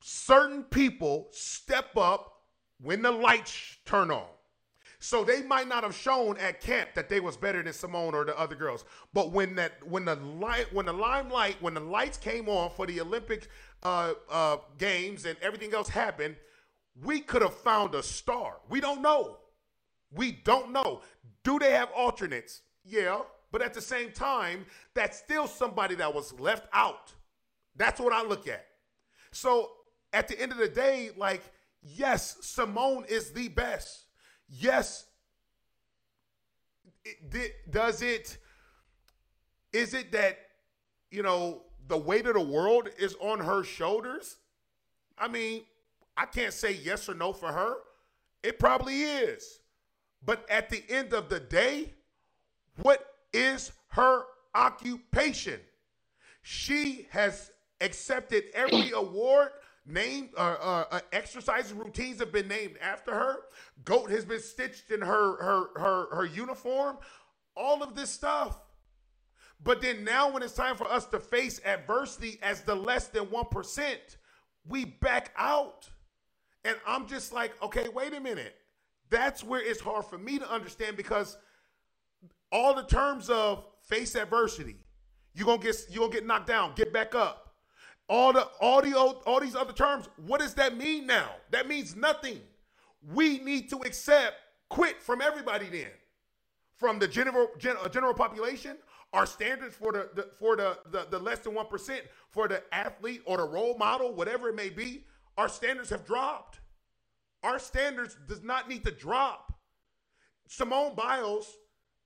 [0.00, 2.42] certain people step up
[2.80, 4.26] when the lights turn on.
[4.98, 8.24] So they might not have shown at camp that they was better than Simone or
[8.24, 8.84] the other girls.
[9.12, 12.86] But when that when the light when the limelight when the lights came on for
[12.86, 13.48] the Olympic
[13.82, 16.36] uh, uh, games and everything else happened,
[17.02, 18.54] we could have found a star.
[18.68, 19.38] We don't know.
[20.12, 21.02] We don't know.
[21.44, 22.62] Do they have alternates?
[22.84, 23.20] Yeah,
[23.52, 27.12] but at the same time, that's still somebody that was left out.
[27.76, 28.66] That's what I look at.
[29.32, 29.70] So
[30.12, 31.42] at the end of the day, like
[31.94, 34.06] Yes, Simone is the best.
[34.48, 35.06] Yes.
[37.04, 38.38] It, does it,
[39.72, 40.38] is it that,
[41.12, 44.36] you know, the weight of the world is on her shoulders?
[45.16, 45.62] I mean,
[46.16, 47.76] I can't say yes or no for her.
[48.42, 49.60] It probably is.
[50.24, 51.94] But at the end of the day,
[52.82, 54.24] what is her
[54.54, 55.60] occupation?
[56.42, 57.50] She has
[57.80, 59.50] accepted every award
[59.86, 63.36] named uh, uh, uh, exercise routines have been named after her.
[63.84, 66.98] Goat has been stitched in her her her her uniform.
[67.56, 68.60] All of this stuff.
[69.62, 73.30] But then now, when it's time for us to face adversity as the less than
[73.30, 74.18] one percent,
[74.68, 75.88] we back out.
[76.66, 78.56] And I'm just like, okay, wait a minute.
[79.08, 81.38] That's where it's hard for me to understand because
[82.50, 84.76] all the terms of face adversity,
[85.32, 87.54] you're gonna get you're gonna get knocked down, get back up.
[88.08, 91.30] All the all the all these other terms what does that mean now?
[91.52, 92.40] That means nothing.
[93.14, 94.34] We need to accept
[94.68, 95.90] quit from everybody then.
[96.74, 98.76] From the general uh, general population
[99.12, 103.22] our standards for the, the for the, the the less than 1% for the athlete
[103.24, 105.04] or the role model whatever it may be
[105.36, 106.60] our standards have dropped
[107.42, 109.54] our standards does not need to drop
[110.48, 111.56] simone biles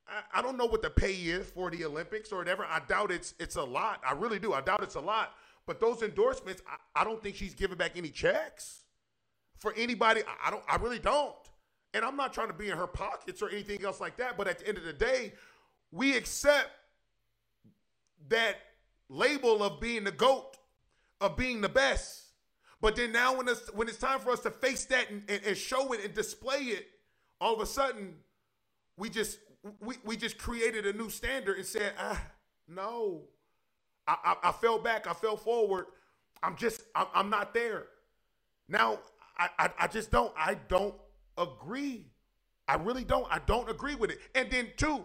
[0.08, 3.10] I, I don't know what the pay is for the olympics or whatever i doubt
[3.10, 5.34] it's it's a lot i really do i doubt it's a lot
[5.70, 8.80] but those endorsements, I, I don't think she's giving back any checks
[9.58, 10.22] for anybody.
[10.22, 10.64] I, I don't.
[10.68, 11.36] I really don't.
[11.94, 14.36] And I'm not trying to be in her pockets or anything else like that.
[14.36, 15.32] But at the end of the day,
[15.92, 16.70] we accept
[18.28, 18.56] that
[19.08, 20.56] label of being the goat,
[21.20, 22.29] of being the best.
[22.80, 25.42] But then now when it's when it's time for us to face that and, and,
[25.44, 26.86] and show it and display it,
[27.40, 28.14] all of a sudden
[28.96, 29.38] we just
[29.80, 32.20] we, we just created a new standard and said, ah,
[32.68, 33.22] no,
[34.06, 35.06] I, I, I fell back.
[35.06, 35.86] I fell forward.
[36.42, 37.86] I'm just, I'm, I'm not there.
[38.68, 38.98] Now,
[39.38, 40.94] I, I, I just don't, I don't
[41.36, 42.06] agree.
[42.68, 43.26] I really don't.
[43.30, 44.18] I don't agree with it.
[44.34, 45.04] And then two,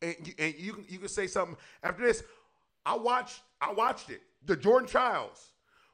[0.00, 2.22] and you, and you you can say something after this.
[2.86, 4.22] I watched I watched it.
[4.46, 5.49] The Jordan Chiles.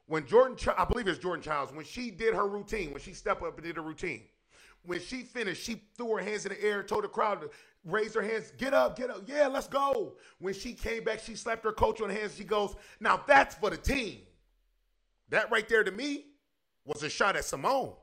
[0.06, 3.12] When Jordan Ch- I believe it's Jordan Chiles, when she did her routine, when she
[3.12, 4.22] stepped up and did her routine,
[4.84, 7.50] when she finished, she threw her hands in the air, told the crowd, to
[7.84, 10.14] raise her hands, get up, get up, yeah, let's go.
[10.38, 12.36] When she came back, she slapped her coach on the hands.
[12.36, 14.20] She goes, now that's for the team.
[15.30, 16.26] That right there to me
[16.84, 17.94] was a shot at Simone.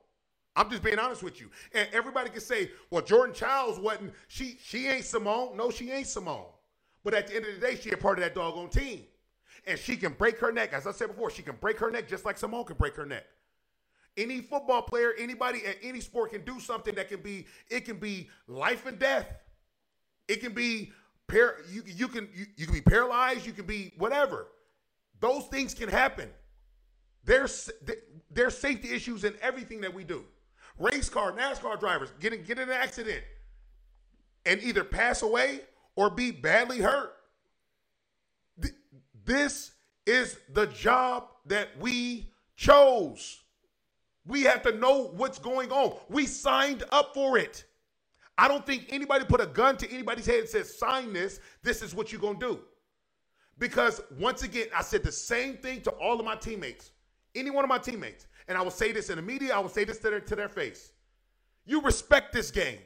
[0.56, 1.50] I'm just being honest with you.
[1.74, 5.58] And everybody can say, well, Jordan Chiles wasn't, she she ain't Simone.
[5.58, 6.46] No, she ain't Simone.
[7.04, 9.06] But at the end of the day, she a part of that doggone team.
[9.66, 10.74] And she can break her neck.
[10.74, 13.06] As I said before, she can break her neck just like Simone can break her
[13.06, 13.26] neck.
[14.16, 17.98] Any football player, anybody at any sport can do something that can be, it can
[17.98, 19.28] be life and death.
[20.28, 20.92] It can be
[21.28, 24.48] par- you, you can you, you can be paralyzed, you can be whatever.
[25.20, 26.30] Those things can happen.
[27.24, 27.72] There's
[28.30, 30.26] there's safety issues in everything that we do.
[30.78, 33.24] Race car, NASCAR drivers getting get in an accident
[34.46, 35.62] and either pass away
[35.96, 37.14] or be badly hurt.
[39.26, 39.72] This
[40.06, 43.42] is the job that we chose.
[44.26, 45.98] We have to know what's going on.
[46.10, 47.66] We signed up for it.
[48.38, 51.40] I don't think anybody put a gun to anybody's head and said, sign this.
[51.62, 52.60] This is what you're going to do.
[53.60, 56.92] Because once again, I said the same thing to all of my teammates,
[57.36, 58.28] any one of my teammates.
[58.48, 60.36] And I will say this in the media, I will say this to their, to
[60.36, 60.92] their face.
[61.66, 62.80] You respect this game.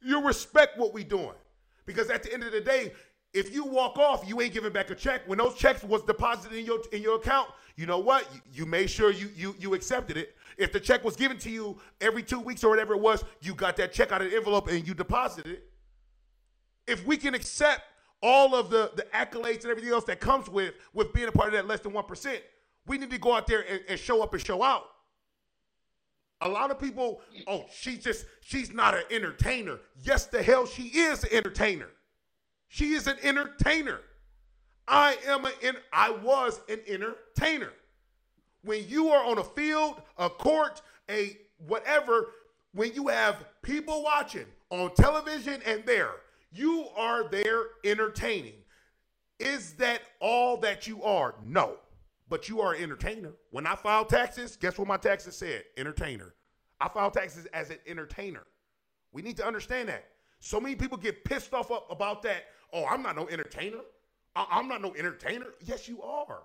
[0.00, 1.34] You respect what we're doing.
[1.84, 2.92] Because at the end of the day,
[3.36, 5.22] if you walk off, you ain't giving back a check.
[5.26, 8.26] When those checks was deposited in your in your account, you know what?
[8.32, 10.34] You, you made sure you you you accepted it.
[10.56, 13.54] If the check was given to you every two weeks or whatever it was, you
[13.54, 15.70] got that check out of the envelope and you deposited it.
[16.86, 17.82] If we can accept
[18.22, 21.48] all of the, the accolades and everything else that comes with with being a part
[21.48, 22.38] of that less than 1%,
[22.86, 24.84] we need to go out there and, and show up and show out.
[26.40, 29.78] A lot of people, oh, she's just, she's not an entertainer.
[30.02, 31.88] Yes, the hell, she is an entertainer.
[32.68, 34.00] She is an entertainer.
[34.88, 37.72] I am an, I was an entertainer.
[38.62, 42.28] When you are on a field, a court, a whatever,
[42.72, 46.12] when you have people watching on television and there,
[46.52, 48.54] you are there entertaining.
[49.38, 51.34] Is that all that you are?
[51.44, 51.76] No
[52.28, 53.32] but you are an entertainer.
[53.50, 55.64] When I filed taxes, guess what my taxes said?
[55.76, 56.34] Entertainer.
[56.80, 58.42] I filed taxes as an entertainer.
[59.12, 60.04] We need to understand that.
[60.40, 62.44] So many people get pissed off about that.
[62.76, 63.78] Oh, I'm not no entertainer.
[64.36, 65.46] I'm not no entertainer.
[65.64, 66.42] Yes, you are.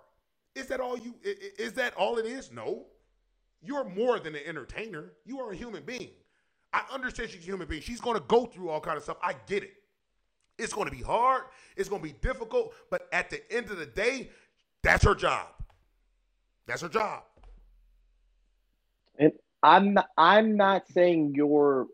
[0.55, 1.13] Is that all you?
[1.23, 2.53] Is that all it is?
[2.53, 2.85] No.
[3.61, 5.11] You're more than an entertainer.
[5.25, 6.11] You are a human being.
[6.73, 7.81] I understand she's a human being.
[7.81, 9.17] She's going to go through all kind of stuff.
[9.21, 9.73] I get it.
[10.57, 11.43] It's going to be hard.
[11.75, 12.73] It's going to be difficult.
[12.89, 14.29] But at the end of the day,
[14.83, 15.47] that's her job.
[16.65, 17.23] That's her job.
[19.19, 21.87] And I'm not, I'm not saying you're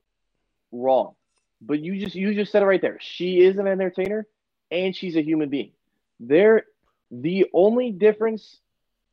[0.71, 1.15] wrong,
[1.61, 2.97] but you just you just said it right there.
[3.01, 4.27] She is an entertainer
[4.71, 5.71] and she's a human being.
[6.19, 6.63] There
[7.11, 8.59] the only difference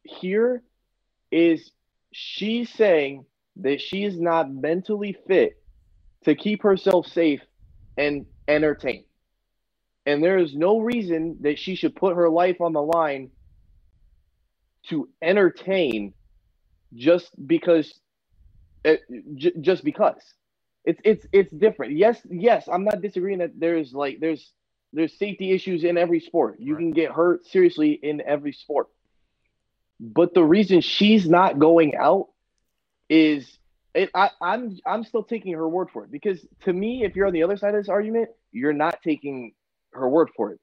[0.05, 0.63] here
[1.31, 1.71] is
[2.13, 3.25] she's saying
[3.57, 5.55] that she is not mentally fit
[6.25, 7.41] to keep herself safe
[7.97, 9.05] and entertain.
[10.07, 13.31] And there is no reason that she should put her life on the line
[14.89, 16.13] to entertain
[16.95, 17.95] just because
[18.85, 18.97] eh,
[19.35, 20.23] j- just because
[20.85, 24.53] it's it's it's different yes yes i'm not disagreeing that there's like there's
[24.93, 26.81] there's safety issues in every sport you right.
[26.81, 28.89] can get hurt seriously in every sport
[30.01, 32.29] but the reason she's not going out
[33.09, 33.59] is
[33.95, 37.29] it, I, I'm I'm still taking her word for it because to me, if you're
[37.29, 39.53] on the other side of this argument, you're not taking
[39.93, 40.61] her word for it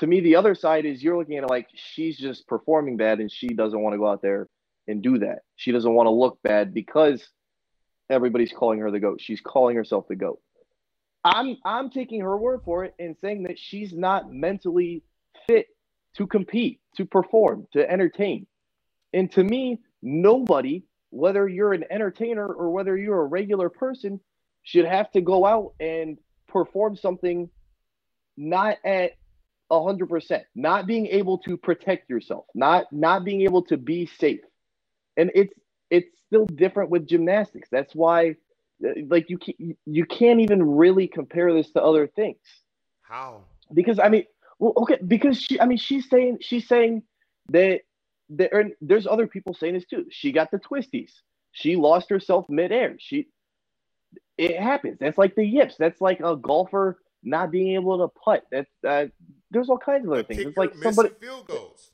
[0.00, 3.20] to me, the other side is you're looking at it like she's just performing bad
[3.20, 4.48] and she doesn't want to go out there
[4.88, 5.40] and do that.
[5.56, 7.22] She doesn't want to look bad because
[8.10, 9.20] everybody's calling her the goat.
[9.22, 10.40] She's calling herself the goat.
[11.24, 15.02] I'm I'm taking her word for it and saying that she's not mentally
[15.46, 15.66] fit
[16.16, 18.46] to compete, to perform, to entertain.
[19.12, 24.20] And to me, nobody, whether you're an entertainer or whether you're a regular person,
[24.62, 26.18] should have to go out and
[26.48, 27.50] perform something
[28.36, 29.12] not at
[29.70, 30.44] hundred percent.
[30.54, 34.40] Not being able to protect yourself, not not being able to be safe,
[35.16, 35.54] and it's
[35.90, 37.68] it's still different with gymnastics.
[37.70, 38.36] That's why,
[39.08, 42.38] like you can't, you can't even really compare this to other things.
[43.02, 43.42] How?
[43.72, 44.24] Because I mean,
[44.58, 47.02] well, okay, because she, I mean, she's saying she's saying
[47.48, 47.80] that
[48.28, 50.06] there, there's other people saying this too.
[50.10, 51.10] She got the twisties.
[51.52, 52.94] She lost herself midair.
[52.98, 53.28] She,
[54.38, 54.98] it happens.
[55.00, 55.74] That's like the yips.
[55.78, 58.44] That's like a golfer not being able to putt.
[58.50, 59.06] That's uh,
[59.50, 60.40] there's all kinds of other things.
[60.40, 61.90] It's like somebody field goals.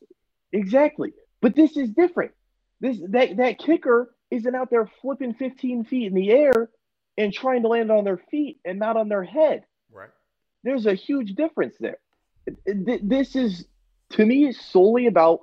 [0.52, 2.32] Exactly, but this is different.
[2.80, 6.68] This that that kicker isn't out there flipping 15 feet in the air
[7.16, 9.64] and trying to land on their feet and not on their head.
[9.90, 10.10] Right.
[10.64, 11.98] There's a huge difference there.
[12.66, 13.66] This is
[14.10, 15.40] to me solely about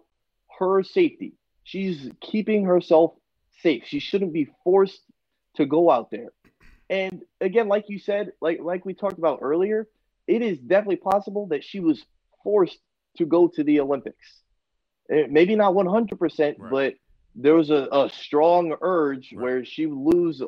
[0.59, 1.33] her safety.
[1.63, 3.13] She's keeping herself
[3.61, 3.83] safe.
[3.85, 5.01] She shouldn't be forced
[5.55, 6.29] to go out there.
[6.89, 9.87] And again, like you said, like like we talked about earlier,
[10.27, 12.03] it is definitely possible that she was
[12.43, 12.79] forced
[13.17, 14.41] to go to the Olympics.
[15.09, 16.57] Eh, maybe not 100%, right.
[16.71, 16.93] but
[17.35, 19.41] there was a, a strong urge right.
[19.41, 20.41] where she would lose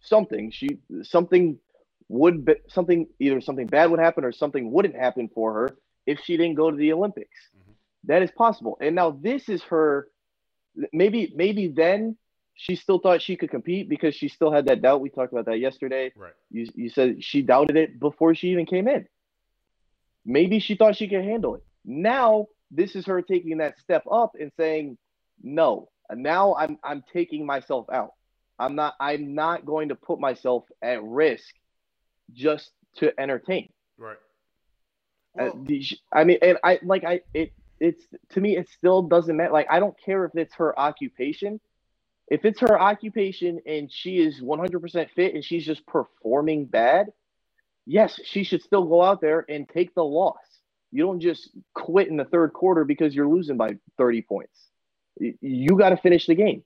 [0.00, 0.50] something.
[0.50, 1.58] She something
[2.08, 5.76] would be, something either something bad would happen or something wouldn't happen for her
[6.06, 7.36] if she didn't go to the Olympics.
[7.56, 7.72] Mm-hmm.
[8.04, 8.78] That is possible.
[8.80, 10.08] And now this is her
[10.92, 12.16] maybe maybe then
[12.54, 15.00] she still thought she could compete because she still had that doubt.
[15.00, 16.12] We talked about that yesterday.
[16.16, 16.32] Right.
[16.50, 19.06] You you said she doubted it before she even came in.
[20.24, 21.62] Maybe she thought she could handle it.
[21.84, 24.96] Now this is her taking that step up and saying,
[25.42, 28.14] "No, now I'm I'm taking myself out.
[28.58, 31.54] I'm not I'm not going to put myself at risk
[32.32, 34.16] just to entertain." Right.
[35.38, 39.02] Uh, well, uh, I mean, and I like I it it's to me it still
[39.02, 39.52] doesn't matter.
[39.52, 41.60] Like I don't care if it's her occupation.
[42.28, 47.08] If it's her occupation and she is 100% fit and she's just performing bad,
[47.86, 50.36] yes, she should still go out there and take the loss.
[50.92, 54.69] You don't just quit in the third quarter because you're losing by 30 points.
[55.40, 56.64] You got to finish the game.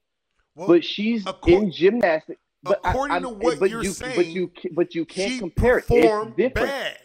[0.54, 2.40] Well, but she's in gymnastics.
[2.62, 5.78] But according I, to what but you're you, saying, but you but you can't compare
[5.78, 5.84] it.
[5.88, 6.68] It's different.
[6.68, 6.98] Bad.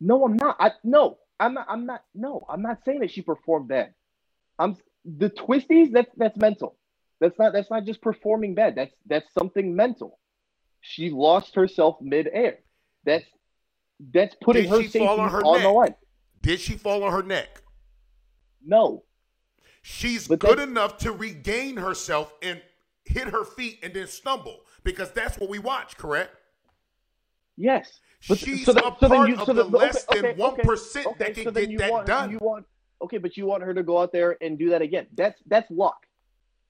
[0.00, 0.56] No, I'm not.
[0.58, 1.66] I no, I'm not.
[1.68, 2.02] I'm not.
[2.14, 3.94] No, I'm not saying that she performed bad.
[4.58, 5.92] I'm the twisties.
[5.92, 6.76] That's that's mental.
[7.20, 7.52] That's not.
[7.52, 8.74] That's not just performing bad.
[8.74, 10.18] That's that's something mental.
[10.80, 12.58] She lost herself midair.
[13.04, 13.24] That's
[14.12, 15.94] that's putting Did her safety on, her on the line.
[16.40, 17.62] Did she fall on her neck?
[18.66, 19.04] No.
[19.82, 22.60] She's but good enough to regain herself and
[23.04, 26.34] hit her feet and then stumble because that's what we watch, correct?
[27.56, 28.00] Yes.
[28.28, 30.52] But, She's so that, a so part you, of the, the less okay, than one
[30.52, 32.30] okay, okay, that can so get that want, done.
[32.30, 32.66] You want
[33.02, 35.08] okay, but you want her to go out there and do that again.
[35.16, 36.06] That's that's luck.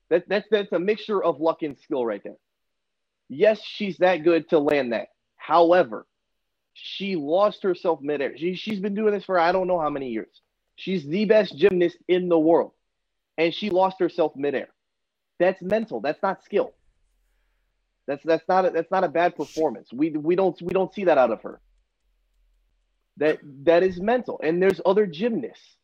[0.08, 2.36] That, that's that's a mixture of luck and skill right there.
[3.28, 5.08] Yes, she's that good to land that.
[5.36, 6.06] However,
[6.72, 8.36] she lost herself midair.
[8.36, 10.40] She, she's been doing this for I don't know how many years.
[10.76, 12.72] She's the best gymnast in the world,
[13.42, 14.68] and she lost herself midair.
[15.40, 16.00] That's mental.
[16.00, 16.72] That's not skill.
[18.06, 19.92] That's that's not a, that's not a bad performance.
[19.92, 21.60] We we don't we don't see that out of her.
[23.16, 24.40] That that is mental.
[24.42, 25.76] And there's other gymnasts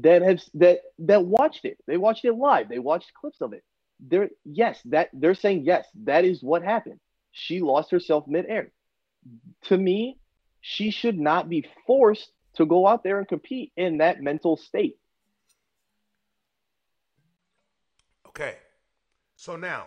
[0.00, 1.78] that have that that watched it.
[1.88, 2.68] They watched it live.
[2.68, 3.64] They watched clips of it.
[3.98, 7.00] They're yes, that they're saying yes, that is what happened.
[7.32, 8.70] She lost herself midair.
[9.64, 10.18] To me,
[10.60, 14.96] she should not be forced to go out there and compete in that mental state.
[18.40, 18.56] Okay.
[19.36, 19.86] So now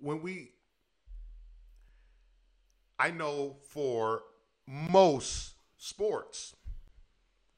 [0.00, 0.50] when we
[2.98, 4.22] I know for
[4.66, 6.56] most sports,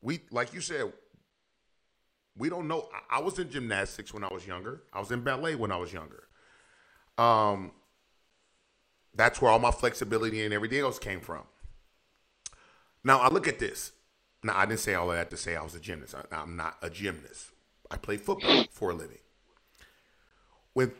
[0.02, 0.92] we like you said,
[2.36, 2.88] we don't know.
[3.10, 4.82] I, was in gymnastics when I was younger.
[4.92, 6.28] I was in ballet when I was younger.
[7.18, 7.72] Um,
[9.14, 11.42] that's where all my flexibility and everything else came from.
[13.02, 13.92] Now I look at this.
[14.42, 16.14] Now I didn't say all of that to say I was a gymnast.
[16.14, 17.51] I, I'm not a gymnast.
[17.92, 19.18] I play football for a living.
[20.72, 20.92] When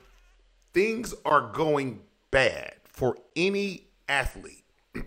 [0.75, 4.65] things are going bad for any athlete,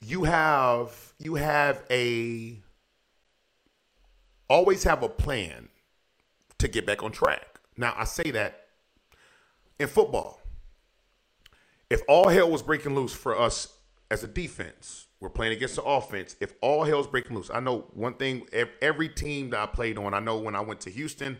[0.00, 2.60] you have you have a
[4.50, 5.68] always have a plan
[6.58, 7.60] to get back on track.
[7.76, 8.66] Now I say that
[9.78, 10.40] in football.
[11.88, 13.74] If all hell was breaking loose for us
[14.10, 16.36] as a defense, we're playing against the offense.
[16.40, 18.46] If all hell's breaking loose, I know one thing.
[18.82, 21.38] Every team that I played on, I know when I went to Houston,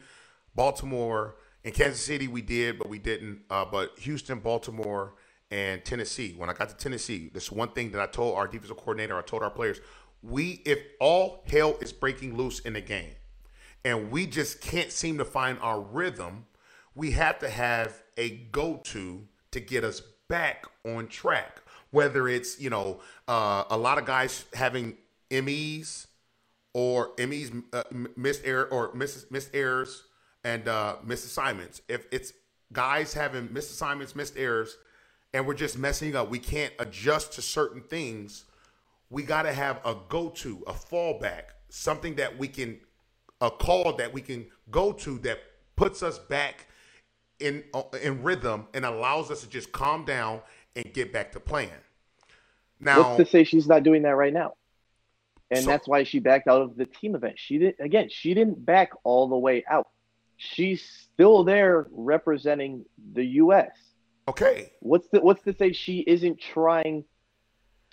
[0.55, 3.41] Baltimore, and Kansas City, we did, but we didn't.
[3.51, 5.14] Uh, but Houston, Baltimore,
[5.51, 6.35] and Tennessee.
[6.37, 9.22] When I got to Tennessee, this one thing that I told our defensive coordinator, I
[9.22, 9.81] told our players,
[10.22, 13.12] we if all hell is breaking loose in the game,
[13.85, 16.47] and we just can't seem to find our rhythm,
[16.95, 21.62] we have to have a go-to to get us back on track.
[21.97, 24.99] Whether it's you know uh, a lot of guys having
[25.30, 26.07] MEs
[26.74, 27.84] or MEs uh,
[28.16, 30.03] missed error or missed missed errors
[30.44, 31.80] and uh, missed assignments.
[31.88, 32.34] If it's
[32.70, 34.76] guys having missed assignments, missed errors,
[35.32, 38.44] and we're just messing up, we can't adjust to certain things.
[39.09, 42.78] We got to have a go to, a fallback, something that we can,
[43.40, 45.38] a call that we can go to that
[45.76, 46.66] puts us back
[47.40, 50.42] in uh, in rhythm and allows us to just calm down
[50.76, 51.70] and get back to playing.
[52.81, 54.55] Now, what's to say she's not doing that right now?
[55.51, 57.35] And so, that's why she backed out of the team event.
[57.37, 58.09] She didn't again.
[58.11, 59.89] She didn't back all the way out
[60.37, 63.70] she's still there representing the U.S.
[64.29, 64.72] Okay.
[64.81, 67.05] What's the what's to say she isn't trying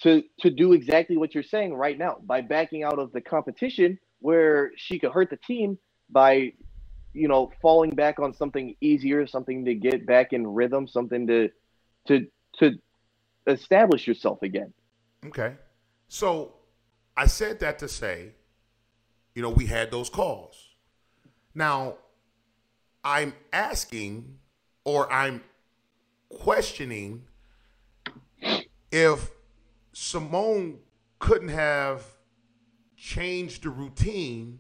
[0.02, 3.98] to to do exactly what you're saying right now by backing out of the competition
[4.20, 5.78] where she could hurt the team
[6.10, 6.54] by
[7.16, 11.50] you know, falling back on something easier, something to get back in rhythm, something to
[12.08, 12.28] to
[12.60, 12.80] to
[13.48, 14.74] establish yourself again.
[15.26, 15.56] Okay.
[16.08, 16.54] So
[17.16, 18.34] I said that to say,
[19.36, 20.70] you know, we had those calls.
[21.56, 21.96] Now,
[23.04, 24.38] I'm asking
[24.86, 25.42] or I'm
[26.30, 27.24] questioning
[28.92, 29.32] if
[29.92, 30.80] Simone
[31.20, 32.04] couldn't have
[32.96, 34.60] changed the routine.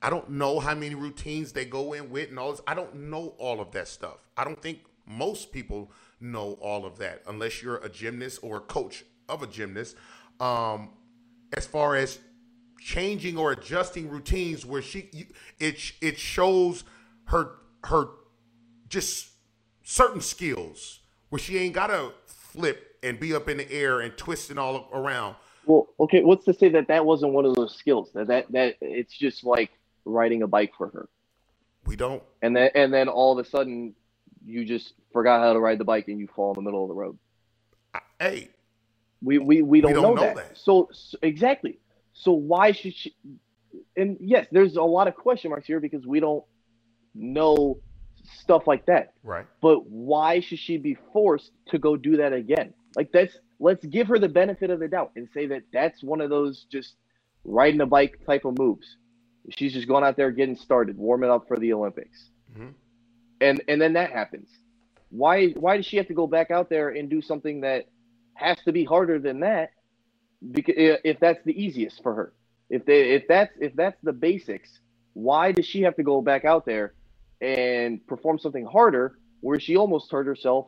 [0.00, 2.60] I don't know how many routines they go in with and all this.
[2.66, 4.18] I don't know all of that stuff.
[4.36, 5.90] I don't think most people
[6.20, 9.96] know all of that unless you're a gymnast or a coach of a gymnast.
[10.40, 10.90] Um,
[11.56, 12.18] as far as
[12.80, 15.08] changing or adjusting routines where she
[15.58, 16.84] it it shows
[17.24, 17.52] her
[17.84, 18.08] her
[18.88, 19.30] just
[19.82, 21.00] certain skills
[21.30, 25.36] where she ain't gotta flip and be up in the air and twisting all around.
[25.66, 28.76] Well, okay, what's to say that that wasn't one of those skills that that that
[28.80, 29.70] it's just like
[30.04, 31.08] riding a bike for her.
[31.84, 32.22] We don't.
[32.42, 33.94] And then and then all of a sudden
[34.44, 36.88] you just forgot how to ride the bike and you fall in the middle of
[36.88, 37.18] the road.
[38.18, 38.50] Hey,
[39.22, 40.36] we we, we don't, we don't know, know that.
[40.36, 40.58] that.
[40.58, 41.78] So, so, exactly.
[42.12, 43.14] So why should she?
[43.96, 46.44] And yes, there's a lot of question marks here because we don't
[47.14, 47.80] know
[48.40, 49.14] stuff like that.
[49.22, 49.46] Right.
[49.60, 52.74] But why should she be forced to go do that again?
[52.96, 56.20] Like that's let's give her the benefit of the doubt and say that that's one
[56.20, 56.94] of those just
[57.44, 58.96] riding a bike type of moves.
[59.50, 62.30] She's just going out there getting started, warming up for the Olympics.
[62.52, 62.68] Mm-hmm.
[63.40, 64.48] And and then that happens.
[65.10, 67.86] Why why does she have to go back out there and do something that
[68.34, 69.70] has to be harder than that?
[70.52, 72.32] Because if that's the easiest for her,
[72.70, 74.80] if they if that's if that's the basics,
[75.14, 76.94] why does she have to go back out there
[77.40, 80.66] and perform something harder where she almost hurt herself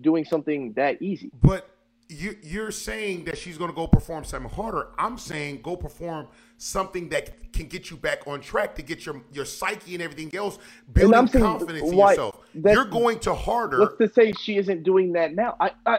[0.00, 1.30] doing something that easy?
[1.42, 1.68] But
[2.08, 4.88] you, you're saying that she's going to go perform something harder.
[4.98, 6.28] I'm saying go perform
[6.58, 10.34] something that can get you back on track to get your your psyche and everything
[10.34, 10.58] else
[10.92, 12.40] building confidence in yourself.
[12.52, 13.80] You're going to harder.
[13.80, 15.56] What's to say she isn't doing that now?
[15.60, 15.98] I, I,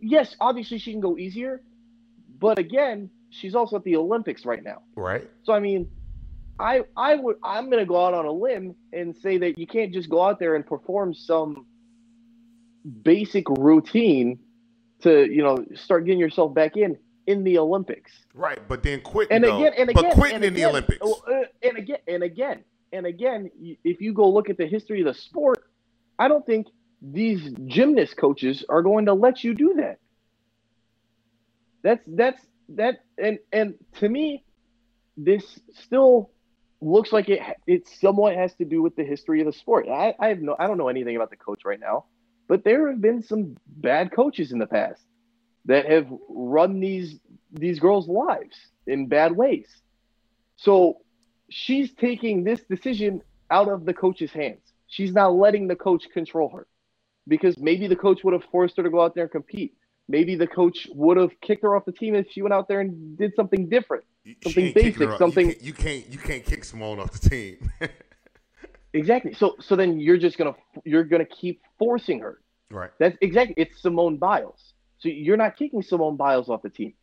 [0.00, 1.62] yes, obviously she can go easier,
[2.38, 4.82] but again, she's also at the Olympics right now.
[4.96, 5.28] Right.
[5.44, 5.90] So I mean,
[6.58, 9.66] I I would I'm going to go out on a limb and say that you
[9.66, 11.66] can't just go out there and perform some
[13.02, 14.38] basic routine
[15.02, 16.96] to you know start getting yourself back in
[17.26, 18.10] in the Olympics.
[18.34, 19.36] Right, but then quitting.
[19.36, 21.02] And again, and again, but quitting and again, in the Olympics.
[21.02, 23.50] Uh, and again, and again, and again,
[23.84, 25.62] if you go look at the history of the sport,
[26.18, 26.68] I don't think
[27.02, 29.98] these gymnast coaches are going to let you do that.
[31.82, 34.44] That's that's that, and and to me,
[35.16, 36.30] this still
[36.80, 39.86] looks like it it somewhat has to do with the history of the sport.
[39.88, 42.06] I, I have no I don't know anything about the coach right now
[42.48, 45.02] but there have been some bad coaches in the past
[45.66, 47.20] that have run these
[47.52, 49.68] these girls' lives in bad ways.
[50.56, 50.98] So
[51.48, 54.60] she's taking this decision out of the coach's hands.
[54.86, 56.66] She's not letting the coach control her
[57.26, 59.74] because maybe the coach would have forced her to go out there and compete.
[60.08, 62.80] Maybe the coach would have kicked her off the team if she went out there
[62.80, 64.04] and did something different,
[64.42, 65.48] something basic, something.
[65.48, 67.70] You can't, you can't, you can't kick Simone off the team.
[68.92, 69.34] Exactly.
[69.34, 72.40] So so then you're just gonna you're gonna keep forcing her.
[72.70, 72.90] Right.
[72.98, 74.74] That's exactly it's Simone Biles.
[74.98, 76.94] So you're not kicking Simone Biles off the team.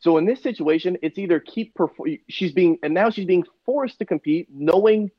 [0.00, 2.16] So in this situation, it's either keep perform.
[2.28, 5.10] She's being and now she's being forced to compete, knowing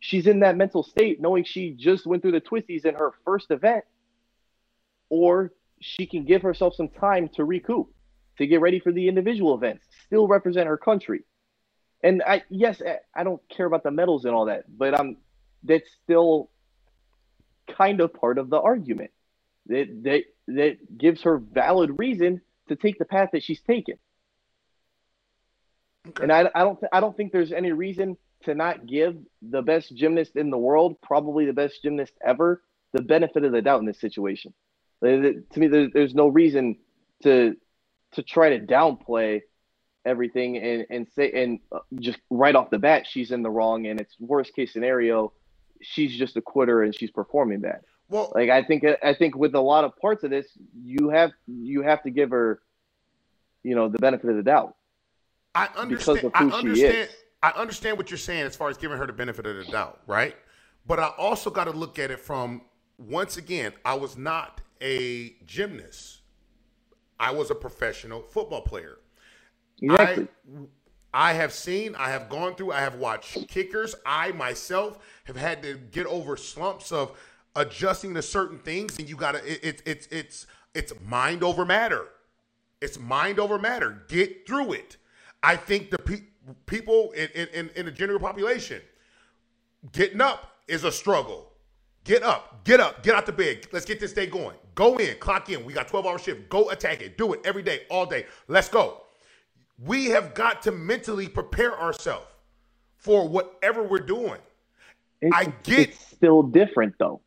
[0.00, 3.50] she's in that mental state, knowing she just went through the twisties in her first
[3.50, 3.84] event,
[5.08, 7.92] or she can give herself some time to recoup,
[8.38, 11.22] to get ready for the individual events, still represent her country.
[12.02, 12.80] And I yes,
[13.14, 15.18] I don't care about the medals and all that, but I'm
[15.62, 16.50] that's still
[17.76, 19.10] kind of part of the argument.
[19.66, 23.96] That that that gives her valid reason to take the path that she's taken.
[26.08, 26.22] Okay.
[26.22, 29.60] And I, I don't th- I don't think there's any reason to not give the
[29.60, 33.80] best gymnast in the world, probably the best gymnast ever, the benefit of the doubt
[33.80, 34.54] in this situation.
[35.02, 36.76] To me, there's no reason
[37.22, 37.56] to
[38.12, 39.42] to try to downplay
[40.04, 43.86] everything and, and say and uh, just right off the bat she's in the wrong
[43.86, 45.32] and it's worst case scenario
[45.82, 47.80] she's just a quitter and she's performing bad.
[48.08, 50.46] Well like i think i think with a lot of parts of this
[50.82, 52.60] you have you have to give her
[53.62, 54.76] you know the benefit of the doubt.
[55.54, 57.08] I understand i understand
[57.42, 60.00] i understand what you're saying as far as giving her the benefit of the doubt
[60.06, 60.36] right?
[60.86, 62.62] But i also got to look at it from
[62.98, 66.20] once again i was not a gymnast.
[67.18, 68.98] I was a professional football player
[69.80, 70.28] Exactly.
[71.14, 73.94] I, I have seen, I have gone through, I have watched kickers.
[74.06, 77.18] I myself have had to get over slumps of
[77.56, 79.38] adjusting to certain things, and you gotta.
[79.50, 82.08] It, it, it's it's it's mind over matter.
[82.80, 84.04] It's mind over matter.
[84.08, 84.98] Get through it.
[85.42, 88.82] I think the pe- people in, in, in the general population,
[89.92, 91.52] Getting up is a struggle.
[92.04, 93.66] Get up, get up, get out the bed.
[93.72, 94.56] Let's get this day going.
[94.74, 95.64] Go in, clock in.
[95.64, 96.48] We got 12 hour shift.
[96.48, 97.18] Go attack it.
[97.18, 98.26] Do it every day, all day.
[98.48, 99.02] Let's go.
[99.84, 102.26] We have got to mentally prepare ourselves
[102.96, 104.40] for whatever we're doing.
[105.20, 107.20] It's, I get it's still different though.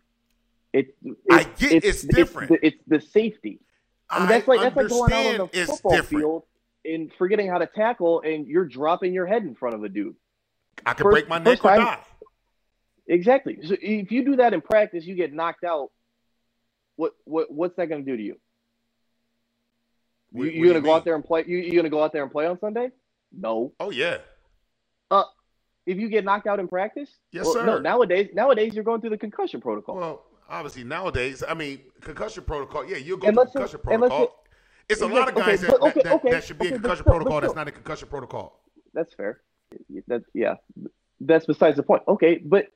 [0.72, 0.96] It,
[1.32, 2.52] I get it's, it's different.
[2.52, 3.60] It's the, it's the safety.
[4.10, 6.22] I mean, that's like that's like going out on the football different.
[6.22, 6.44] field
[6.86, 10.16] and forgetting how to tackle, and you're dropping your head in front of a dude.
[10.86, 12.00] I could first, break my neck or die.
[13.08, 13.60] Exactly.
[13.64, 15.92] So if you do that in practice, you get knocked out.
[16.96, 18.38] What what what's that going to do to you?
[20.34, 21.46] What, you, are gonna go out there and play?
[21.48, 22.90] You you gonna go out there and play on Sunday?
[23.32, 23.72] No.
[23.80, 24.18] Oh yeah.
[25.12, 25.26] Uh,
[25.86, 27.66] if you get knocked out in practice, yes well, sir.
[27.66, 29.96] No, nowadays nowadays you're going through the concussion protocol.
[29.96, 32.84] Well, obviously nowadays, I mean concussion protocol.
[32.84, 34.44] Yeah, you'll go through concussion protocol.
[34.90, 37.06] It's a lot of guys okay, that, okay, that, okay, that, should be in concussion
[37.06, 37.40] protocol.
[37.40, 38.60] That's not a concussion protocol.
[38.94, 39.42] That's fair.
[40.08, 40.56] That yeah,
[41.22, 42.02] that's besides the point.
[42.08, 42.68] Okay, but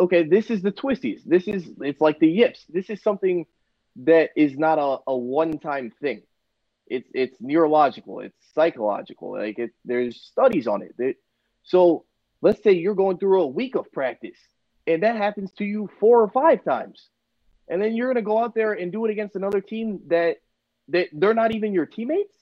[0.00, 1.20] okay, this is the twisties.
[1.24, 2.64] This is it's like the yips.
[2.68, 3.46] This is something
[3.96, 6.22] that is not a, a one time thing.
[6.86, 8.20] It's it's neurological.
[8.20, 9.32] It's psychological.
[9.32, 10.94] Like it, there's studies on it.
[10.98, 11.14] That,
[11.62, 12.04] so
[12.42, 14.38] let's say you're going through a week of practice,
[14.86, 17.08] and that happens to you four or five times,
[17.68, 20.36] and then you're gonna go out there and do it against another team that
[20.88, 22.34] that they're not even your teammates.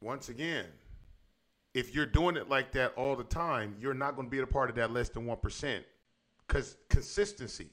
[0.00, 0.66] Once again,
[1.76, 4.46] if you're doing it like that all the time, you're not going to be a
[4.46, 5.84] part of that less than 1%.
[6.46, 7.68] Because consistency.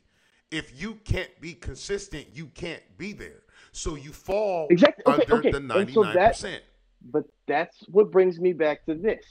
[0.52, 3.43] If you can't be consistent, you can't be there.
[3.74, 5.04] So you fall exactly.
[5.06, 5.52] Okay, under okay.
[5.52, 5.94] the 99%.
[5.94, 6.62] So that,
[7.04, 9.26] but that's what brings me back to this.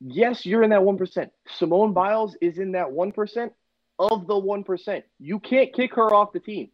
[0.00, 1.30] Yes, you're in that 1%.
[1.56, 3.50] Simone Biles is in that 1%
[3.98, 5.02] of the 1%.
[5.20, 6.70] You can't kick her off the team.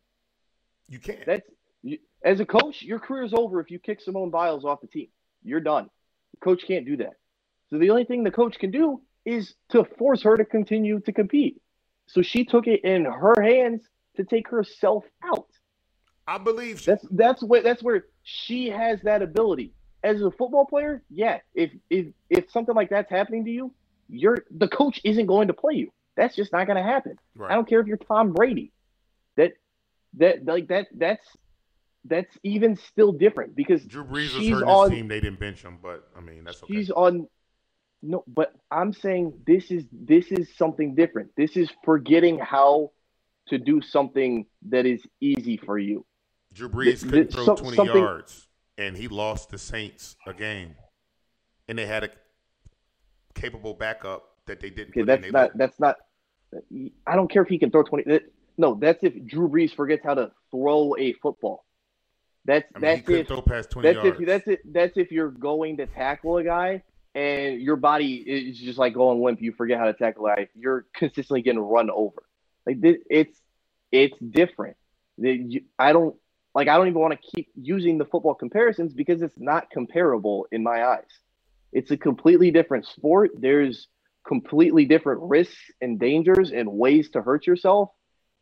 [0.88, 1.26] You can't.
[1.26, 1.46] That's
[1.82, 4.86] you, as a coach, your career is over if you kick Simone Biles off the
[4.86, 5.08] team.
[5.42, 5.90] You're done.
[6.32, 7.14] The coach can't do that.
[7.70, 11.12] So the only thing the coach can do is to force her to continue to
[11.12, 11.60] compete.
[12.06, 13.82] So she took it in her hands
[14.16, 15.48] to take herself out.
[16.28, 19.72] I believe that's that's where that's where she has that ability.
[20.04, 23.72] As a football player, yeah, if if if something like that's happening to you,
[24.10, 25.90] you're the coach isn't going to play you.
[26.16, 27.18] That's just not going to happen.
[27.34, 27.50] Right.
[27.50, 28.72] I don't care if you're Tom Brady.
[29.36, 29.54] That
[30.18, 31.26] that like that that's
[32.04, 35.08] that's even still different because Drew Brees was hurt on, his team.
[35.08, 36.74] They didn't bench him, but I mean that's okay.
[36.74, 37.26] She's on.
[38.02, 41.30] No, but I'm saying this is this is something different.
[41.38, 42.92] This is forgetting how
[43.48, 46.04] to do something that is easy for you.
[46.58, 50.74] Drew Brees couldn't throw so, 20 yards, and he lost the Saints a game,
[51.68, 52.10] and they had a
[53.34, 54.90] capable backup that they didn't.
[54.90, 55.56] Okay, that's not.
[55.56, 55.96] That's not.
[57.06, 58.20] I don't care if he can throw 20.
[58.56, 61.64] No, that's if Drew Brees forgets how to throw a football.
[62.44, 64.20] That's I mean, that's if that's yards.
[64.20, 64.72] if that's it.
[64.72, 66.82] That's if you're going to tackle a guy
[67.14, 69.40] and your body is just like going limp.
[69.40, 70.48] You forget how to tackle a guy.
[70.56, 72.22] You're consistently getting run over.
[72.66, 73.38] Like it's
[73.92, 74.76] it's different.
[75.78, 76.16] I don't
[76.58, 76.68] like.
[76.68, 80.62] I don't even want to keep using the football comparisons because it's not comparable in
[80.62, 81.10] my eyes.
[81.72, 83.30] It's a completely different sport.
[83.38, 83.88] There's
[84.26, 87.90] completely different risks and dangers and ways to hurt yourself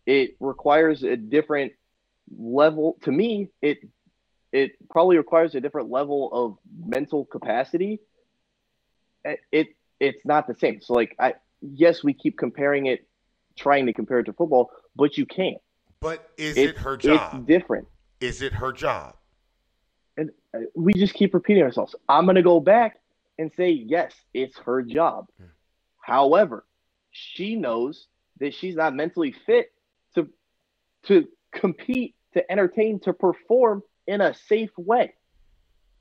[0.06, 1.72] it requires a different
[2.38, 3.78] level to me it
[4.52, 6.58] it probably requires a different level of
[6.88, 8.00] mental capacity
[9.24, 9.68] it, it
[10.00, 13.06] it's not the same so like i yes we keep comparing it
[13.56, 15.58] trying to compare it to football but you can't
[16.00, 17.86] but is it her job it's different
[18.20, 19.16] is it her job
[20.16, 23.00] and uh, we just keep repeating ourselves i'm going to go back
[23.38, 25.46] and say yes it's her job hmm.
[26.00, 26.64] however
[27.16, 28.06] she knows
[28.40, 29.72] that she's not mentally fit
[30.14, 30.28] to,
[31.04, 35.14] to compete, to entertain, to perform in a safe way.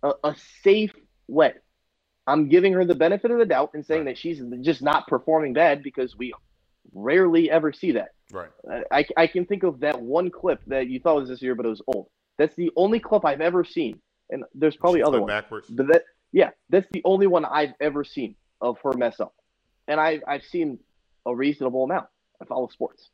[0.03, 0.93] A, a safe
[1.28, 1.53] way.
[2.28, 4.16] I'm giving her the benefit of the doubt and saying right.
[4.16, 6.34] that she's just not performing bad because we
[6.93, 8.09] rarely ever see that.
[8.31, 8.49] Right.
[8.91, 11.65] I, I can think of that one clip that you thought was this year, but
[11.65, 12.07] it was old.
[12.38, 15.29] That's the only clip I've ever seen, and there's probably other ones.
[15.29, 15.67] Backwards.
[15.69, 19.33] But that, yeah, that's the only one I've ever seen of her mess up,
[19.88, 20.79] and I I've seen
[21.25, 22.07] a reasonable amount.
[22.41, 23.09] I follow sports.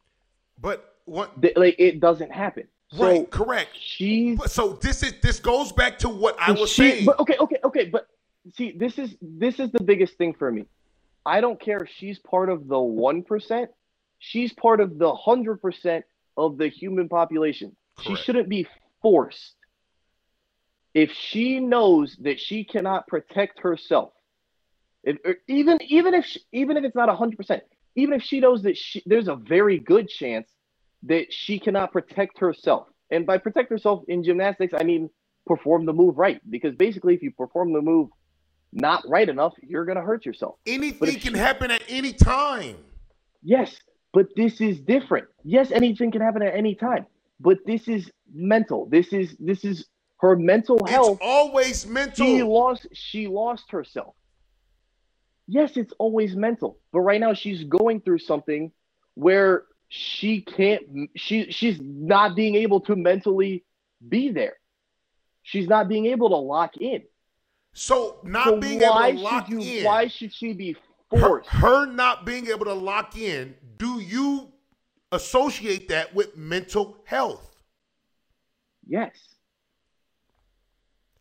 [0.59, 2.67] But what like it doesn't happen.
[2.93, 3.77] So right, correct.
[3.79, 4.37] She.
[4.47, 7.05] so this is this goes back to what I was she, saying.
[7.05, 8.07] But okay, okay, okay, but
[8.55, 10.65] see, this is this is the biggest thing for me.
[11.25, 13.69] I don't care if she's part of the one percent.
[14.19, 16.05] She's part of the hundred percent
[16.37, 17.75] of the human population.
[17.97, 18.19] Correct.
[18.19, 18.67] She shouldn't be
[19.01, 19.55] forced.
[20.93, 24.13] If she knows that she cannot protect herself,
[25.03, 25.17] if,
[25.47, 27.63] even even if she, even if it's not hundred percent,
[27.95, 30.49] even if she knows that she, there's a very good chance
[31.03, 32.87] that she cannot protect herself.
[33.09, 35.09] And by protect herself in gymnastics, I mean
[35.45, 36.39] perform the move right.
[36.49, 38.09] Because basically, if you perform the move
[38.73, 40.55] not right enough, you're going to hurt yourself.
[40.65, 42.77] Anything can she, happen at any time.
[43.43, 43.77] Yes,
[44.13, 45.27] but this is different.
[45.43, 47.05] Yes, anything can happen at any time,
[47.39, 48.85] but this is mental.
[48.87, 49.85] This is this is
[50.17, 51.17] her mental health.
[51.17, 52.25] It's always mental.
[52.25, 54.15] She lost she lost herself.
[55.47, 56.79] Yes, it's always mental.
[56.93, 58.71] But right now she's going through something
[59.15, 63.65] where she can't she she's not being able to mentally
[64.07, 64.57] be there.
[65.43, 67.03] She's not being able to lock in.
[67.73, 69.85] So not so being able to lock you, in.
[69.85, 70.75] Why should she be
[71.09, 71.47] forced?
[71.49, 73.55] Her, her not being able to lock in.
[73.77, 74.51] Do you
[75.11, 77.63] associate that with mental health?
[78.87, 79.15] Yes.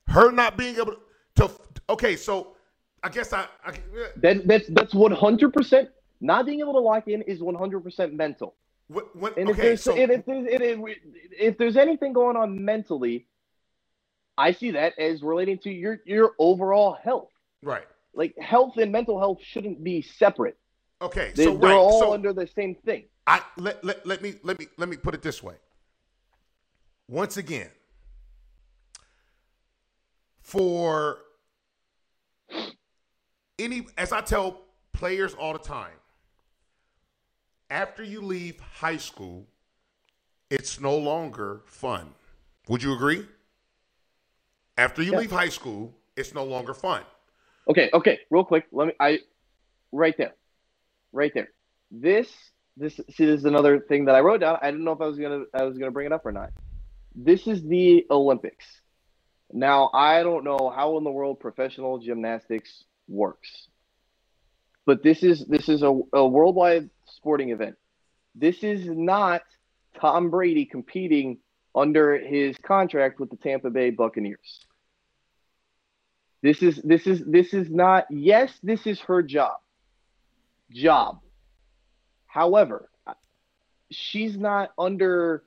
[0.09, 0.97] Her not being able
[1.37, 1.51] to.
[1.89, 2.57] Okay, so
[3.03, 3.47] I guess I.
[3.65, 3.75] I
[4.17, 5.89] that, that's that's one hundred percent.
[6.21, 8.57] Not being able to lock in is one hundred percent mental.
[8.89, 10.99] What, what, and okay, there's, so if, there's, if,
[11.39, 13.29] if there's anything going on mentally,
[14.39, 17.31] I see that as relating to your your overall health.
[17.63, 17.87] Right.
[18.15, 20.57] Like health and mental health shouldn't be separate.
[21.03, 21.33] Okay.
[21.35, 21.77] They, so they're right.
[21.77, 23.05] all so under the same thing.
[23.27, 25.55] I let, let, let me let me let me put it this way.
[27.09, 27.71] Once again,
[30.43, 31.19] for
[33.59, 34.63] any as I tell
[34.93, 35.93] players all the time,
[37.69, 39.47] after you leave high school,
[40.51, 42.15] it's no longer fun.
[42.69, 43.27] Would you agree?
[44.77, 45.19] After you yeah.
[45.19, 47.03] leave high school, it's no longer fun.
[47.69, 48.67] Okay, okay, real quick.
[48.73, 49.21] Let me I
[49.93, 50.35] right there.
[51.13, 51.51] Right there.
[51.91, 52.29] This
[52.77, 54.59] this see this is another thing that I wrote down.
[54.63, 56.51] I didn't know if I was gonna I was gonna bring it up or not.
[57.15, 58.65] This is the Olympics.
[59.53, 63.69] Now I don't know how in the world professional gymnastics works.
[64.87, 67.77] But this is this is a, a worldwide sporting event.
[68.35, 69.43] This is not
[70.01, 71.39] Tom Brady competing
[71.75, 74.67] under his contract with the Tampa Bay Buccaneers.
[76.43, 79.59] This is this is this is not yes, this is her job.
[80.71, 81.21] Job.
[82.27, 82.89] However,
[83.91, 85.45] she's not under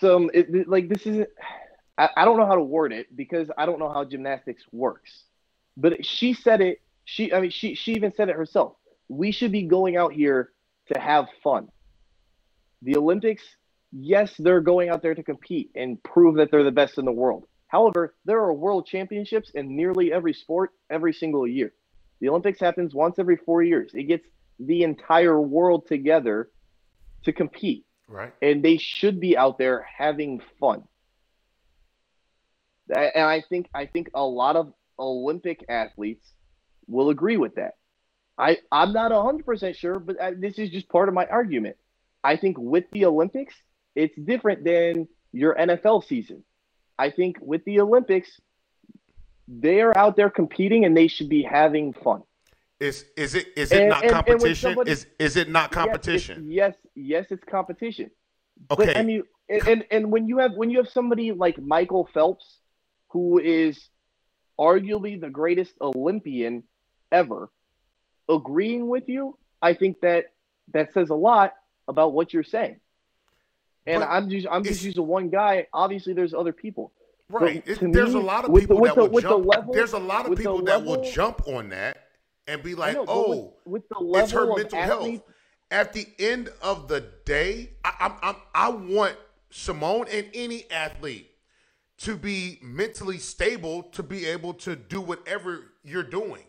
[0.00, 1.28] some it, like this isn't
[1.98, 5.24] I, I don't know how to word it because I don't know how gymnastics works.
[5.76, 8.76] But she said it she I mean she she even said it herself.
[9.08, 10.52] We should be going out here
[10.92, 11.68] to have fun.
[12.82, 13.42] The Olympics,
[13.98, 17.12] yes, they're going out there to compete and prove that they're the best in the
[17.12, 17.46] world.
[17.68, 21.72] However, there are world championships in nearly every sport every single year.
[22.20, 23.90] The Olympics happens once every four years.
[23.94, 24.26] It gets
[24.58, 26.50] the entire world together
[27.24, 27.84] to compete.
[28.08, 28.32] Right.
[28.40, 30.84] And they should be out there having fun.
[32.88, 36.24] And I think I think a lot of Olympic athletes
[36.86, 37.74] will agree with that.
[38.38, 41.76] I I'm not 100% sure, but I, this is just part of my argument.
[42.22, 43.54] I think with the Olympics,
[43.96, 46.44] it's different than your NFL season.
[46.98, 48.40] I think with the Olympics,
[49.48, 52.22] they are out there competing and they should be having fun.
[52.78, 54.48] Is is it is it and, not and, competition?
[54.48, 56.46] And somebody, is is it not competition?
[56.50, 58.10] Yes, yes, yes, it's competition.
[58.70, 58.86] Okay.
[58.86, 62.58] But, I mean, and and when you have when you have somebody like Michael Phelps,
[63.08, 63.88] who is
[64.60, 66.64] arguably the greatest Olympian
[67.10, 67.50] ever,
[68.28, 70.26] agreeing with you, I think that
[70.74, 71.54] that says a lot
[71.88, 72.80] about what you're saying.
[73.86, 75.66] And but I'm just I'm just using one guy.
[75.72, 76.92] Obviously, there's other people.
[77.28, 77.62] Right.
[77.66, 79.42] It, there's me, a lot of people the, that the, will jump.
[79.42, 82.08] The level, there's a lot of people that will jump on that
[82.46, 85.22] and be like, know, "Oh, with, with, the level it's her mental health."
[85.68, 89.16] At the end of the day, I, I, I, I want
[89.50, 91.28] Simone and any athlete
[91.98, 96.44] to be mentally stable to be able to do whatever you're doing,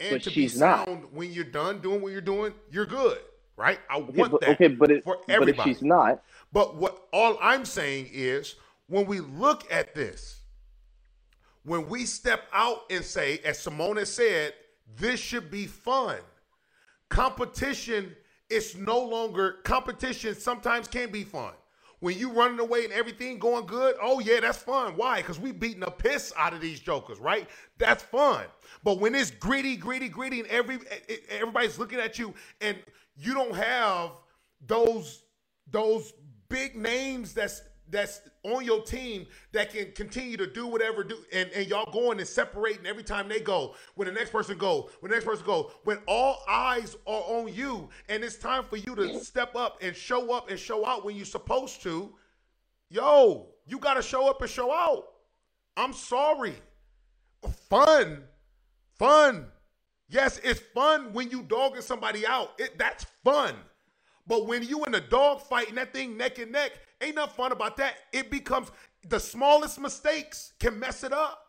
[0.00, 1.12] and but to be sound not.
[1.12, 2.52] when you're done doing what you're doing.
[2.70, 3.18] You're good,
[3.58, 3.80] right?
[3.90, 4.50] I okay, want but, that.
[4.50, 5.52] Okay, but it, for everybody.
[5.52, 8.54] But if she's not, but what all I'm saying is
[8.86, 10.40] when we look at this,
[11.64, 14.54] when we step out and say, as Simone said,
[14.96, 16.16] this should be fun.
[17.10, 18.14] Competition
[18.48, 21.52] is no longer competition sometimes can be fun.
[22.00, 24.92] When you running away and everything going good, oh yeah, that's fun.
[24.96, 25.16] Why?
[25.16, 27.48] Because we beating the piss out of these jokers, right?
[27.76, 28.44] That's fun.
[28.84, 30.78] But when it's gritty, gritty, gritty, and every
[31.28, 32.78] everybody's looking at you, and
[33.18, 34.12] you don't have
[34.66, 35.22] those
[35.70, 36.12] those
[36.48, 41.50] big names that's that's on your team that can continue to do whatever do and,
[41.52, 45.10] and y'all going and separating every time they go when the next person go when
[45.10, 48.94] the next person go when all eyes are on you and it's time for you
[48.94, 52.14] to step up and show up and show out when you're supposed to.
[52.90, 55.04] Yo you got to show up and show out.
[55.76, 56.54] I'm sorry.
[57.68, 58.24] Fun.
[58.98, 59.46] Fun
[60.08, 63.54] yes it's fun when you dogging somebody out it, that's fun
[64.28, 67.34] but when you in a dog fight and that thing neck and neck, ain't nothing
[67.34, 67.94] fun about that.
[68.12, 68.70] It becomes
[69.08, 71.46] the smallest mistakes can mess it up.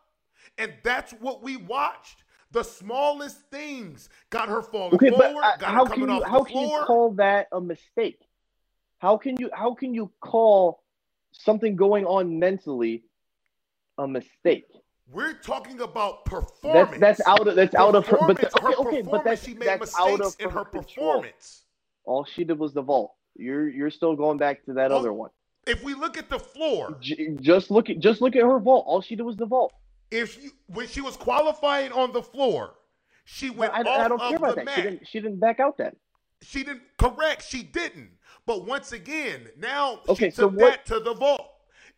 [0.56, 2.24] And that's what we watched.
[2.52, 6.16] The smallest things got her falling okay, forward, but, uh, got how her coming can
[6.16, 6.46] you, off how floor.
[6.46, 8.20] can you call that a mistake?
[8.98, 10.82] How can you how can you call
[11.32, 13.04] something going on mentally
[13.98, 14.64] a mistake?
[15.12, 16.90] We're talking about performance.
[16.98, 18.18] That's, that's out of that's out of her.
[18.20, 20.64] But the, okay, her okay, but that's she made that's mistakes out of in her
[20.64, 21.12] control.
[21.14, 21.62] performance.
[22.04, 23.14] All she did was the vault.
[23.34, 25.30] You're you're still going back to that well, other one.
[25.66, 28.84] If we look at the floor, J- just look at just look at her vault.
[28.86, 29.72] All she did was the vault.
[30.10, 32.74] If she when she was qualifying on the floor,
[33.24, 34.64] she went I, off I don't care about that.
[34.64, 34.74] Mat.
[34.76, 35.96] She didn't, she didn't back out then.
[36.42, 36.82] She didn't.
[36.98, 37.44] Correct.
[37.48, 38.10] She didn't.
[38.46, 41.50] But once again, now okay, she took so what, that to the vault,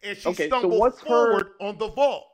[0.02, 2.26] and she okay, stumbled so what's forward her, on the vault.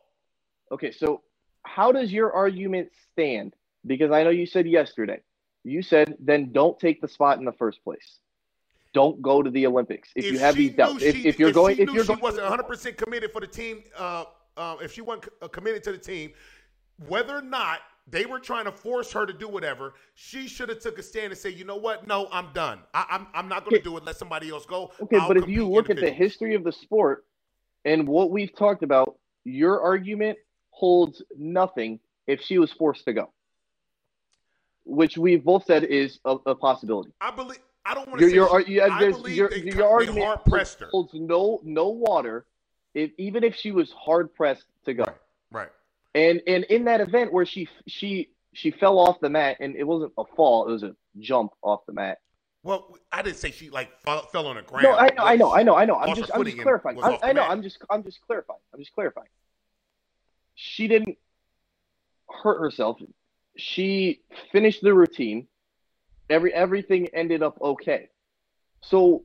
[0.72, 1.22] Okay, so
[1.62, 3.54] how does your argument stand?
[3.86, 5.20] Because I know you said yesterday,
[5.64, 8.18] you said then don't take the spot in the first place.
[8.94, 11.02] Don't go to the Olympics if, if you have these doubts.
[11.02, 13.46] If, if, you're if going, if you're she going, wasn't 100 percent committed for the
[13.46, 14.24] team, uh,
[14.56, 16.32] uh, if she wasn't uh, committed to the team,
[17.06, 20.80] whether or not they were trying to force her to do whatever, she should have
[20.80, 22.06] took a stand and say, you know what?
[22.06, 22.80] No, I'm done.
[22.94, 24.04] I, am I'm, I'm not going to do it.
[24.04, 24.90] Let somebody else go.
[25.02, 27.26] Okay, I'll but if you look at the history of the sport
[27.84, 30.38] and what we've talked about, your argument
[30.78, 31.98] holds nothing
[32.28, 33.32] if she was forced to go,
[34.84, 37.10] which we've both said is a, a possibility.
[37.20, 37.58] I believe.
[37.84, 38.70] I don't want to your, say.
[38.70, 38.88] Your,
[39.28, 40.88] your, they, your argument hard pressed her.
[40.92, 42.44] holds no no water.
[42.94, 45.16] If, even if she was hard pressed to go, right,
[45.50, 45.68] right.
[46.14, 49.84] And and in that event where she she she fell off the mat and it
[49.84, 52.18] wasn't a fall, it was a jump off the mat.
[52.62, 54.84] Well, I didn't say she like fell, fell on the ground.
[54.84, 55.96] No, I know, I know, I know, I know.
[55.96, 57.02] I'm just I'm just clarifying.
[57.02, 57.42] I, I know.
[57.42, 58.60] I'm just I'm just clarifying.
[58.74, 59.28] I'm just clarifying.
[60.60, 61.16] She didn't
[62.28, 62.98] hurt herself.
[63.56, 65.46] She finished the routine.
[66.28, 68.08] Every everything ended up okay.
[68.82, 69.22] So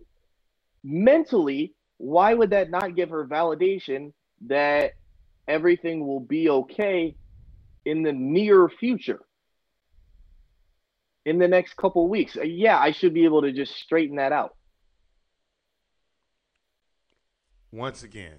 [0.84, 4.14] mentally, why would that not give her validation
[4.46, 4.92] that
[5.48, 7.16] everything will be okay
[7.84, 9.22] in the near future?
[11.26, 12.38] In the next couple weeks.
[12.38, 14.56] Uh, yeah, I should be able to just straighten that out.
[17.72, 18.38] Once again,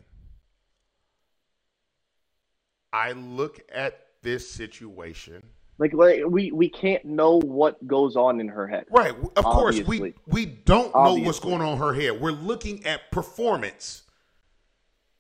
[2.95, 5.42] I look at this situation
[5.78, 8.86] like, like we we can't know what goes on in her head.
[8.90, 9.11] Right.
[9.11, 9.84] Of obviously.
[9.84, 11.20] course, we we don't obviously.
[11.20, 12.20] know what's going on in her head.
[12.20, 14.03] We're looking at performance.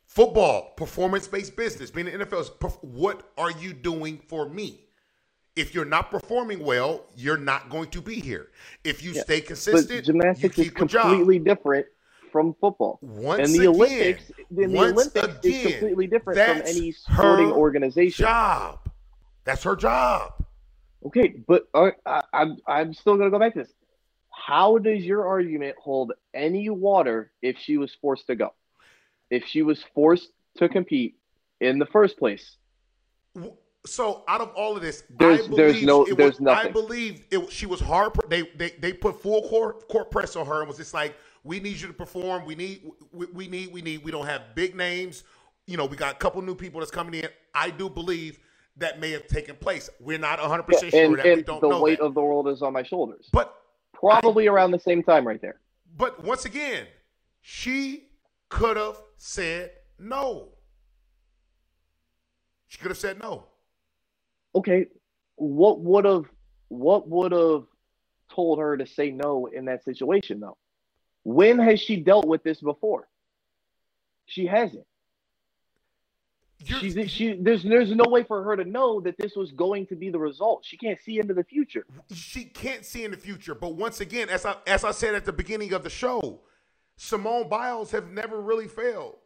[0.06, 2.48] Football, performance-based business, being an NFL,
[2.82, 4.84] what are you doing for me?
[5.56, 8.50] If you're not performing well, you're not going to be here.
[8.84, 9.22] If you yeah.
[9.22, 11.44] stay consistent, but gymnastics is completely job.
[11.46, 11.86] different
[12.34, 12.98] from football.
[13.00, 18.24] Once and the again, Olympics, the Olympics again, is completely different from any sporting organization.
[18.24, 18.80] Job.
[19.44, 20.32] That's her job.
[21.06, 23.72] Okay, but uh, I, I'm I'm still gonna go back to this.
[24.30, 28.52] How does your argument hold any water if she was forced to go?
[29.30, 31.14] If she was forced to compete
[31.60, 32.56] in the first place?
[33.86, 36.70] So out of all of this, there's, there's no, there's was, nothing.
[36.70, 38.12] I believe it, she was hard.
[38.28, 41.14] They, they they put full court court press on her and was just like,
[41.44, 42.44] we need you to perform.
[42.46, 44.02] We need we, we need we need.
[44.02, 45.22] We don't have big names.
[45.66, 47.28] You know, we got a couple new people that's coming in.
[47.54, 48.40] I do believe
[48.76, 49.88] that may have taken place.
[50.00, 51.76] We're not 100% yeah, sure and, that and we don't the know.
[51.76, 52.06] The weight that.
[52.06, 53.28] of the world is on my shoulders.
[53.32, 53.54] But
[53.92, 55.60] probably I, around the same time right there.
[55.96, 56.86] But once again,
[57.40, 58.08] she
[58.48, 60.48] could have said no.
[62.66, 63.46] She could have said no.
[64.56, 64.86] Okay,
[65.36, 66.24] what would have
[66.68, 67.64] what would have
[68.30, 70.56] told her to say no in that situation though?
[71.24, 73.08] When has she dealt with this before?
[74.26, 74.86] She hasn't.
[76.64, 79.96] She's, she there's there's no way for her to know that this was going to
[79.96, 80.64] be the result.
[80.64, 81.84] She can't see into the future.
[82.14, 83.54] She can't see in the future.
[83.54, 86.40] But once again, as I as I said at the beginning of the show,
[86.96, 89.16] Simone Biles have never really failed.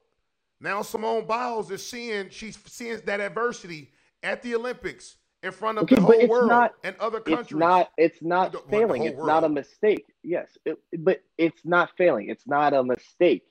[0.60, 3.92] Now Simone Biles is seeing she's seeing that adversity
[4.22, 7.46] at the Olympics in front of okay, the whole world not, and other countries.
[7.46, 9.04] It's not it's not the, failing.
[9.04, 9.28] It's world.
[9.28, 10.04] not a mistake.
[10.22, 12.28] Yes, it, but it's not failing.
[12.28, 13.44] It's not a mistake.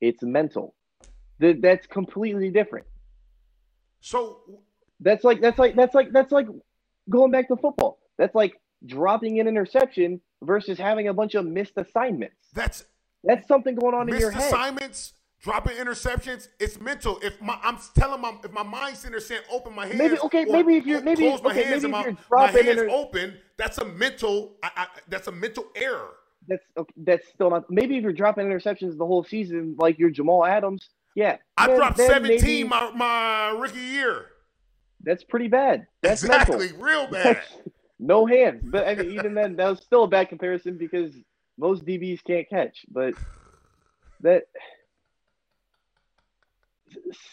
[0.00, 0.74] It's mental.
[1.38, 2.86] that's completely different.
[4.00, 4.40] So
[5.00, 6.46] that's like that's like that's like that's like
[7.08, 7.98] going back to football.
[8.18, 12.36] That's like dropping an interception versus having a bunch of missed assignments.
[12.52, 12.84] That's
[13.22, 14.52] that's something going on in your head.
[14.52, 16.48] assignments, dropping interceptions.
[16.58, 17.18] It's mental.
[17.22, 19.98] If my I'm telling my if my mind's in there saying open my hands.
[19.98, 20.44] Maybe okay.
[20.44, 22.80] Maybe if you're maybe close my okay, hands maybe and if my, you're my hands
[22.80, 23.34] inter- open.
[23.58, 24.52] That's a mental.
[24.62, 26.14] I, I, that's a mental error.
[26.48, 27.70] That's okay, that's still not.
[27.70, 31.36] Maybe if you're dropping interceptions the whole season, like you're Jamal Adams, yeah.
[31.56, 34.26] I then, dropped then 17 maybe, my, my rookie year.
[35.04, 35.86] That's pretty bad.
[36.00, 36.82] That's exactly mental.
[36.82, 37.40] real bad.
[37.98, 38.62] no hands.
[38.64, 41.12] But I mean, even then, that was still a bad comparison because
[41.58, 42.84] most DBs can't catch.
[42.90, 43.14] But
[44.22, 44.44] that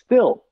[0.03, 0.45] still,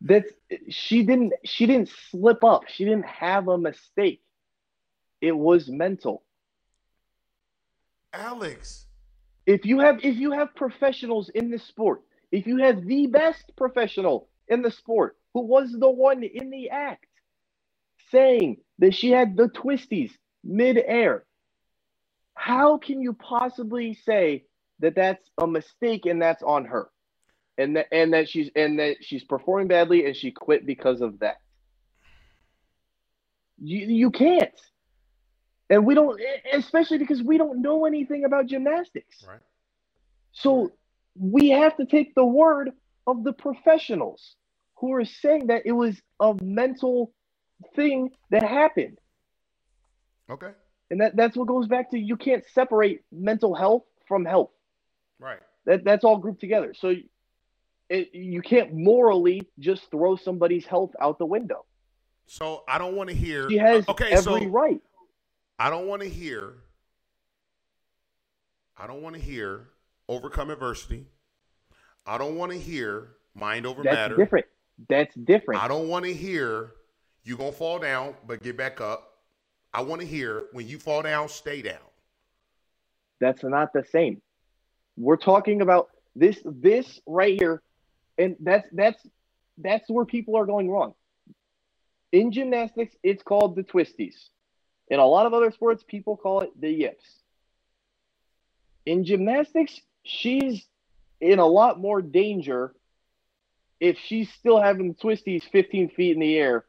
[0.00, 0.30] That's
[0.68, 2.62] she didn't she didn't slip up.
[2.68, 4.22] She didn't have a mistake.
[5.20, 6.24] It was mental.
[8.12, 8.86] Alex,
[9.46, 13.52] if you have if you have professionals in the sport, if you have the best
[13.56, 17.06] professional in the sport who was the one in the act
[18.10, 20.10] saying that she had the twisties
[20.44, 21.24] mid-air,
[22.34, 24.44] how can you possibly say
[24.80, 26.90] that that's a mistake and that's on her?
[27.58, 31.18] And that and that she's and that she's performing badly and she quit because of
[31.20, 31.36] that.
[33.58, 34.50] You you can't.
[35.68, 36.20] And we don't
[36.52, 39.24] especially because we don't know anything about gymnastics.
[39.26, 39.40] Right.
[40.32, 40.72] So
[41.14, 42.72] we have to take the word
[43.06, 44.36] of the professionals
[44.76, 47.12] who are saying that it was a mental
[47.76, 48.98] thing that happened.
[50.30, 50.50] Okay.
[50.90, 54.50] And that, that's what goes back to you can't separate mental health from health.
[55.18, 55.38] Right.
[55.66, 56.74] That that's all grouped together.
[56.76, 56.94] So
[57.92, 61.66] it, you can't morally just throw somebody's health out the window.
[62.26, 63.50] So I don't want to hear.
[63.50, 64.80] She has okay, every so right.
[65.58, 66.54] I don't want to hear.
[68.78, 69.68] I don't want to hear
[70.08, 71.06] overcome adversity.
[72.06, 74.16] I don't want to hear mind over That's matter.
[74.16, 74.46] Different.
[74.88, 75.62] That's different.
[75.62, 76.72] I don't want to hear
[77.24, 79.18] you gonna fall down, but get back up.
[79.74, 81.76] I want to hear when you fall down, stay down.
[83.20, 84.22] That's not the same.
[84.96, 87.62] We're talking about this this right here,
[88.18, 89.06] and that's that's
[89.58, 90.94] that's where people are going wrong.
[92.12, 94.14] In gymnastics, it's called the twisties.
[94.88, 97.04] In a lot of other sports, people call it the yips.
[98.84, 100.66] In gymnastics, she's
[101.20, 102.74] in a lot more danger
[103.80, 106.66] if she's still having the twisties 15 feet in the air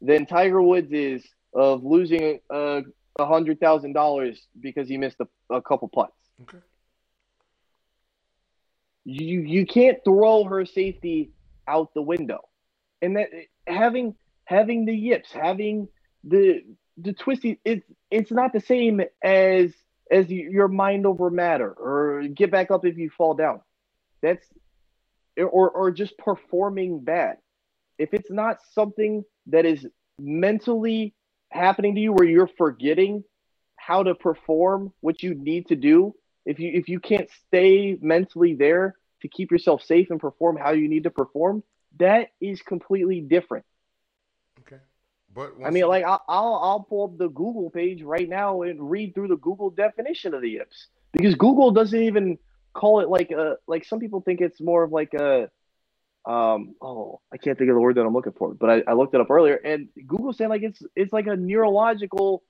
[0.00, 1.24] than Tiger Woods is
[1.54, 2.82] of losing a
[3.18, 6.12] hundred thousand dollars because he missed a, a couple putts.
[6.42, 6.58] Okay.
[9.04, 11.32] You you can't throw her safety
[11.66, 12.40] out the window,
[13.00, 13.28] and that
[13.66, 15.88] having having the yips, having
[16.24, 16.62] the
[16.98, 19.72] the twisty, it's it's not the same as
[20.10, 23.60] as your mind over matter or get back up if you fall down.
[24.22, 24.44] That's
[25.38, 27.36] or or just performing bad.
[27.98, 29.86] If it's not something that is
[30.18, 31.14] mentally
[31.50, 33.24] happening to you where you're forgetting
[33.76, 36.14] how to perform what you need to do,
[36.44, 40.72] if you if you can't stay mentally there to keep yourself safe and perform how
[40.72, 41.62] you need to perform,
[41.98, 43.64] that is completely different.
[44.60, 44.80] Okay.
[45.32, 48.90] But I mean, like I'll, I'll I'll pull up the Google page right now and
[48.90, 52.38] read through the Google definition of the yips because Google doesn't even
[52.72, 55.50] call it like a like some people think it's more of like a
[56.26, 58.92] um oh I can't think of the word that I'm looking for, but I, I
[58.94, 62.42] looked it up earlier and Google saying like it's it's like a neurological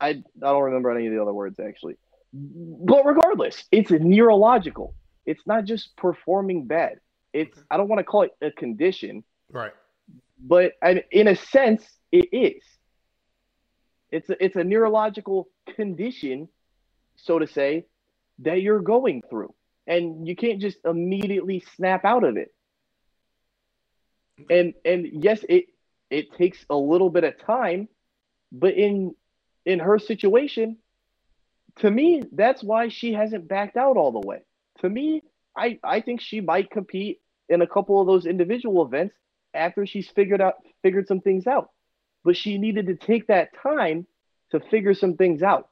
[0.00, 1.96] I I don't remember any of the other words actually.
[2.34, 4.94] But regardless, it's neurological.
[5.24, 7.00] It's not just performing bad.
[7.32, 9.24] It's I don't want to call it a condition.
[9.50, 9.72] Right
[10.38, 10.72] but
[11.10, 12.62] in a sense, it is.
[14.10, 16.48] It's a, it's a neurological condition,
[17.16, 17.86] so to say,
[18.40, 19.54] that you're going through,
[19.86, 22.54] and you can't just immediately snap out of it.
[24.50, 25.66] And and yes, it
[26.10, 27.88] it takes a little bit of time,
[28.52, 29.14] but in
[29.64, 30.76] in her situation,
[31.76, 34.42] to me, that's why she hasn't backed out all the way.
[34.80, 35.22] To me,
[35.56, 39.14] I I think she might compete in a couple of those individual events
[39.52, 41.70] after she's figured out figured some things out.
[42.24, 44.06] But she needed to take that time
[44.50, 45.68] to figure some things out.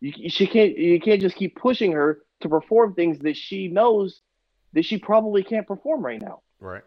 [0.00, 4.20] You, she can't you can't just keep pushing her to perform things that she knows
[4.72, 6.40] that she probably can't perform right now.
[6.60, 6.82] Right.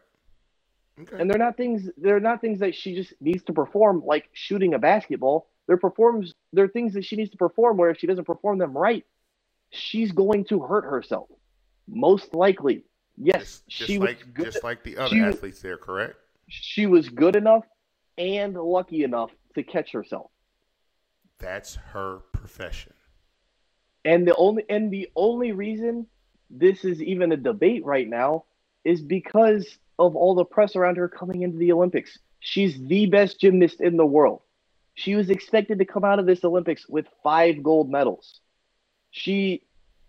[1.00, 1.18] Okay.
[1.20, 4.74] And they're not things they're not things that she just needs to perform like shooting
[4.74, 5.48] a basketball.
[5.68, 8.78] They're performs they're things that she needs to perform where if she doesn't perform them
[8.78, 9.06] right,
[9.72, 11.30] she's going to hurt herself.
[11.88, 12.84] Most likely.
[13.18, 14.46] Yes, just, she like, was good.
[14.46, 16.16] just like the other she, athletes there, correct?
[16.48, 17.66] She was good enough
[18.18, 20.32] and lucky enough to catch herself.
[21.40, 22.94] That's her profession.
[24.04, 26.08] And the only and the only reason
[26.50, 28.46] this is even a debate right now
[28.84, 32.20] is because of all the press around her coming into the Olympics.
[32.40, 34.42] She's the best gymnast in the world.
[34.96, 38.40] She was expected to come out of this Olympics with five gold medals.
[39.12, 39.64] She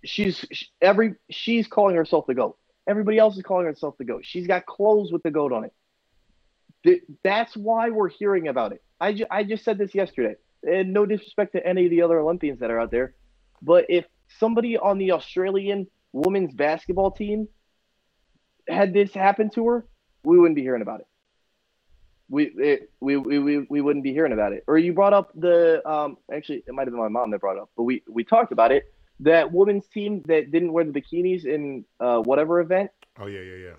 [0.05, 0.45] she's
[0.81, 2.57] every she's calling herself the GOAT.
[2.89, 4.25] Everybody else is calling herself the goat.
[4.25, 7.03] She's got clothes with the goat on it.
[7.25, 8.83] That's why we're hearing about it.
[9.01, 10.37] I, ju- I just said this yesterday.
[10.63, 13.15] And no disrespect to any of the other Olympians that are out there,
[13.63, 14.05] but if
[14.39, 17.49] somebody on the Australian women's basketball team
[18.69, 19.87] had this happen to her,
[20.25, 21.07] we wouldn't be hearing about it.
[22.29, 24.65] We it, we, we, we, we wouldn't be hearing about it.
[24.67, 27.59] Or you brought up the um actually it might have been my mom that brought
[27.59, 31.47] up, but we we talked about it that women's team that didn't wear the bikinis
[31.47, 32.91] in uh, whatever event.
[33.19, 33.73] Oh yeah, yeah, yeah.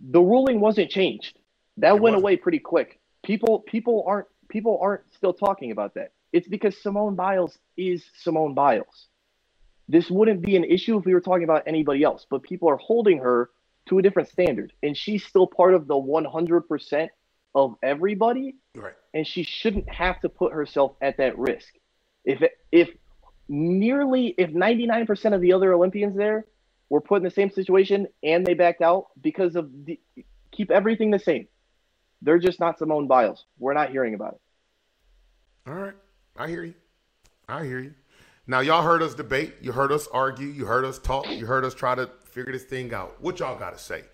[0.00, 1.38] the ruling wasn't changed.
[1.78, 2.22] That it went wasn't.
[2.22, 3.00] away pretty quick.
[3.24, 6.12] People people aren't people aren't still talking about that.
[6.32, 9.06] It's because Simone Biles is Simone Biles.
[9.88, 12.76] This wouldn't be an issue if we were talking about anybody else, but people are
[12.76, 13.50] holding her
[13.88, 17.08] to a different standard, and she's still part of the 100%
[17.54, 18.94] of everybody, right?
[19.14, 21.68] And she shouldn't have to put herself at that risk.
[22.24, 22.90] If if
[23.48, 26.44] nearly if 99% of the other Olympians there
[26.90, 29.98] were put in the same situation and they backed out because of the
[30.52, 31.48] keep everything the same.
[32.22, 33.44] They're just not Simone Biles.
[33.58, 35.70] We're not hearing about it.
[35.70, 35.94] All right.
[36.36, 36.74] I hear you.
[37.48, 37.94] I hear you.
[38.46, 41.66] Now y'all heard us debate, you heard us argue, you heard us talk, you heard
[41.66, 42.08] us try to
[42.38, 43.16] figure this thing out.
[43.20, 44.04] What y'all got to say?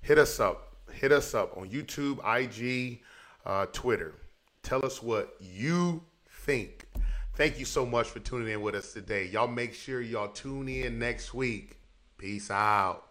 [0.00, 0.76] Hit us up.
[0.92, 3.00] Hit us up on YouTube, IG,
[3.44, 4.14] uh, Twitter.
[4.62, 6.86] Tell us what you think.
[7.34, 9.26] Thank you so much for tuning in with us today.
[9.26, 11.78] Y'all make sure y'all tune in next week.
[12.16, 13.08] Peace out.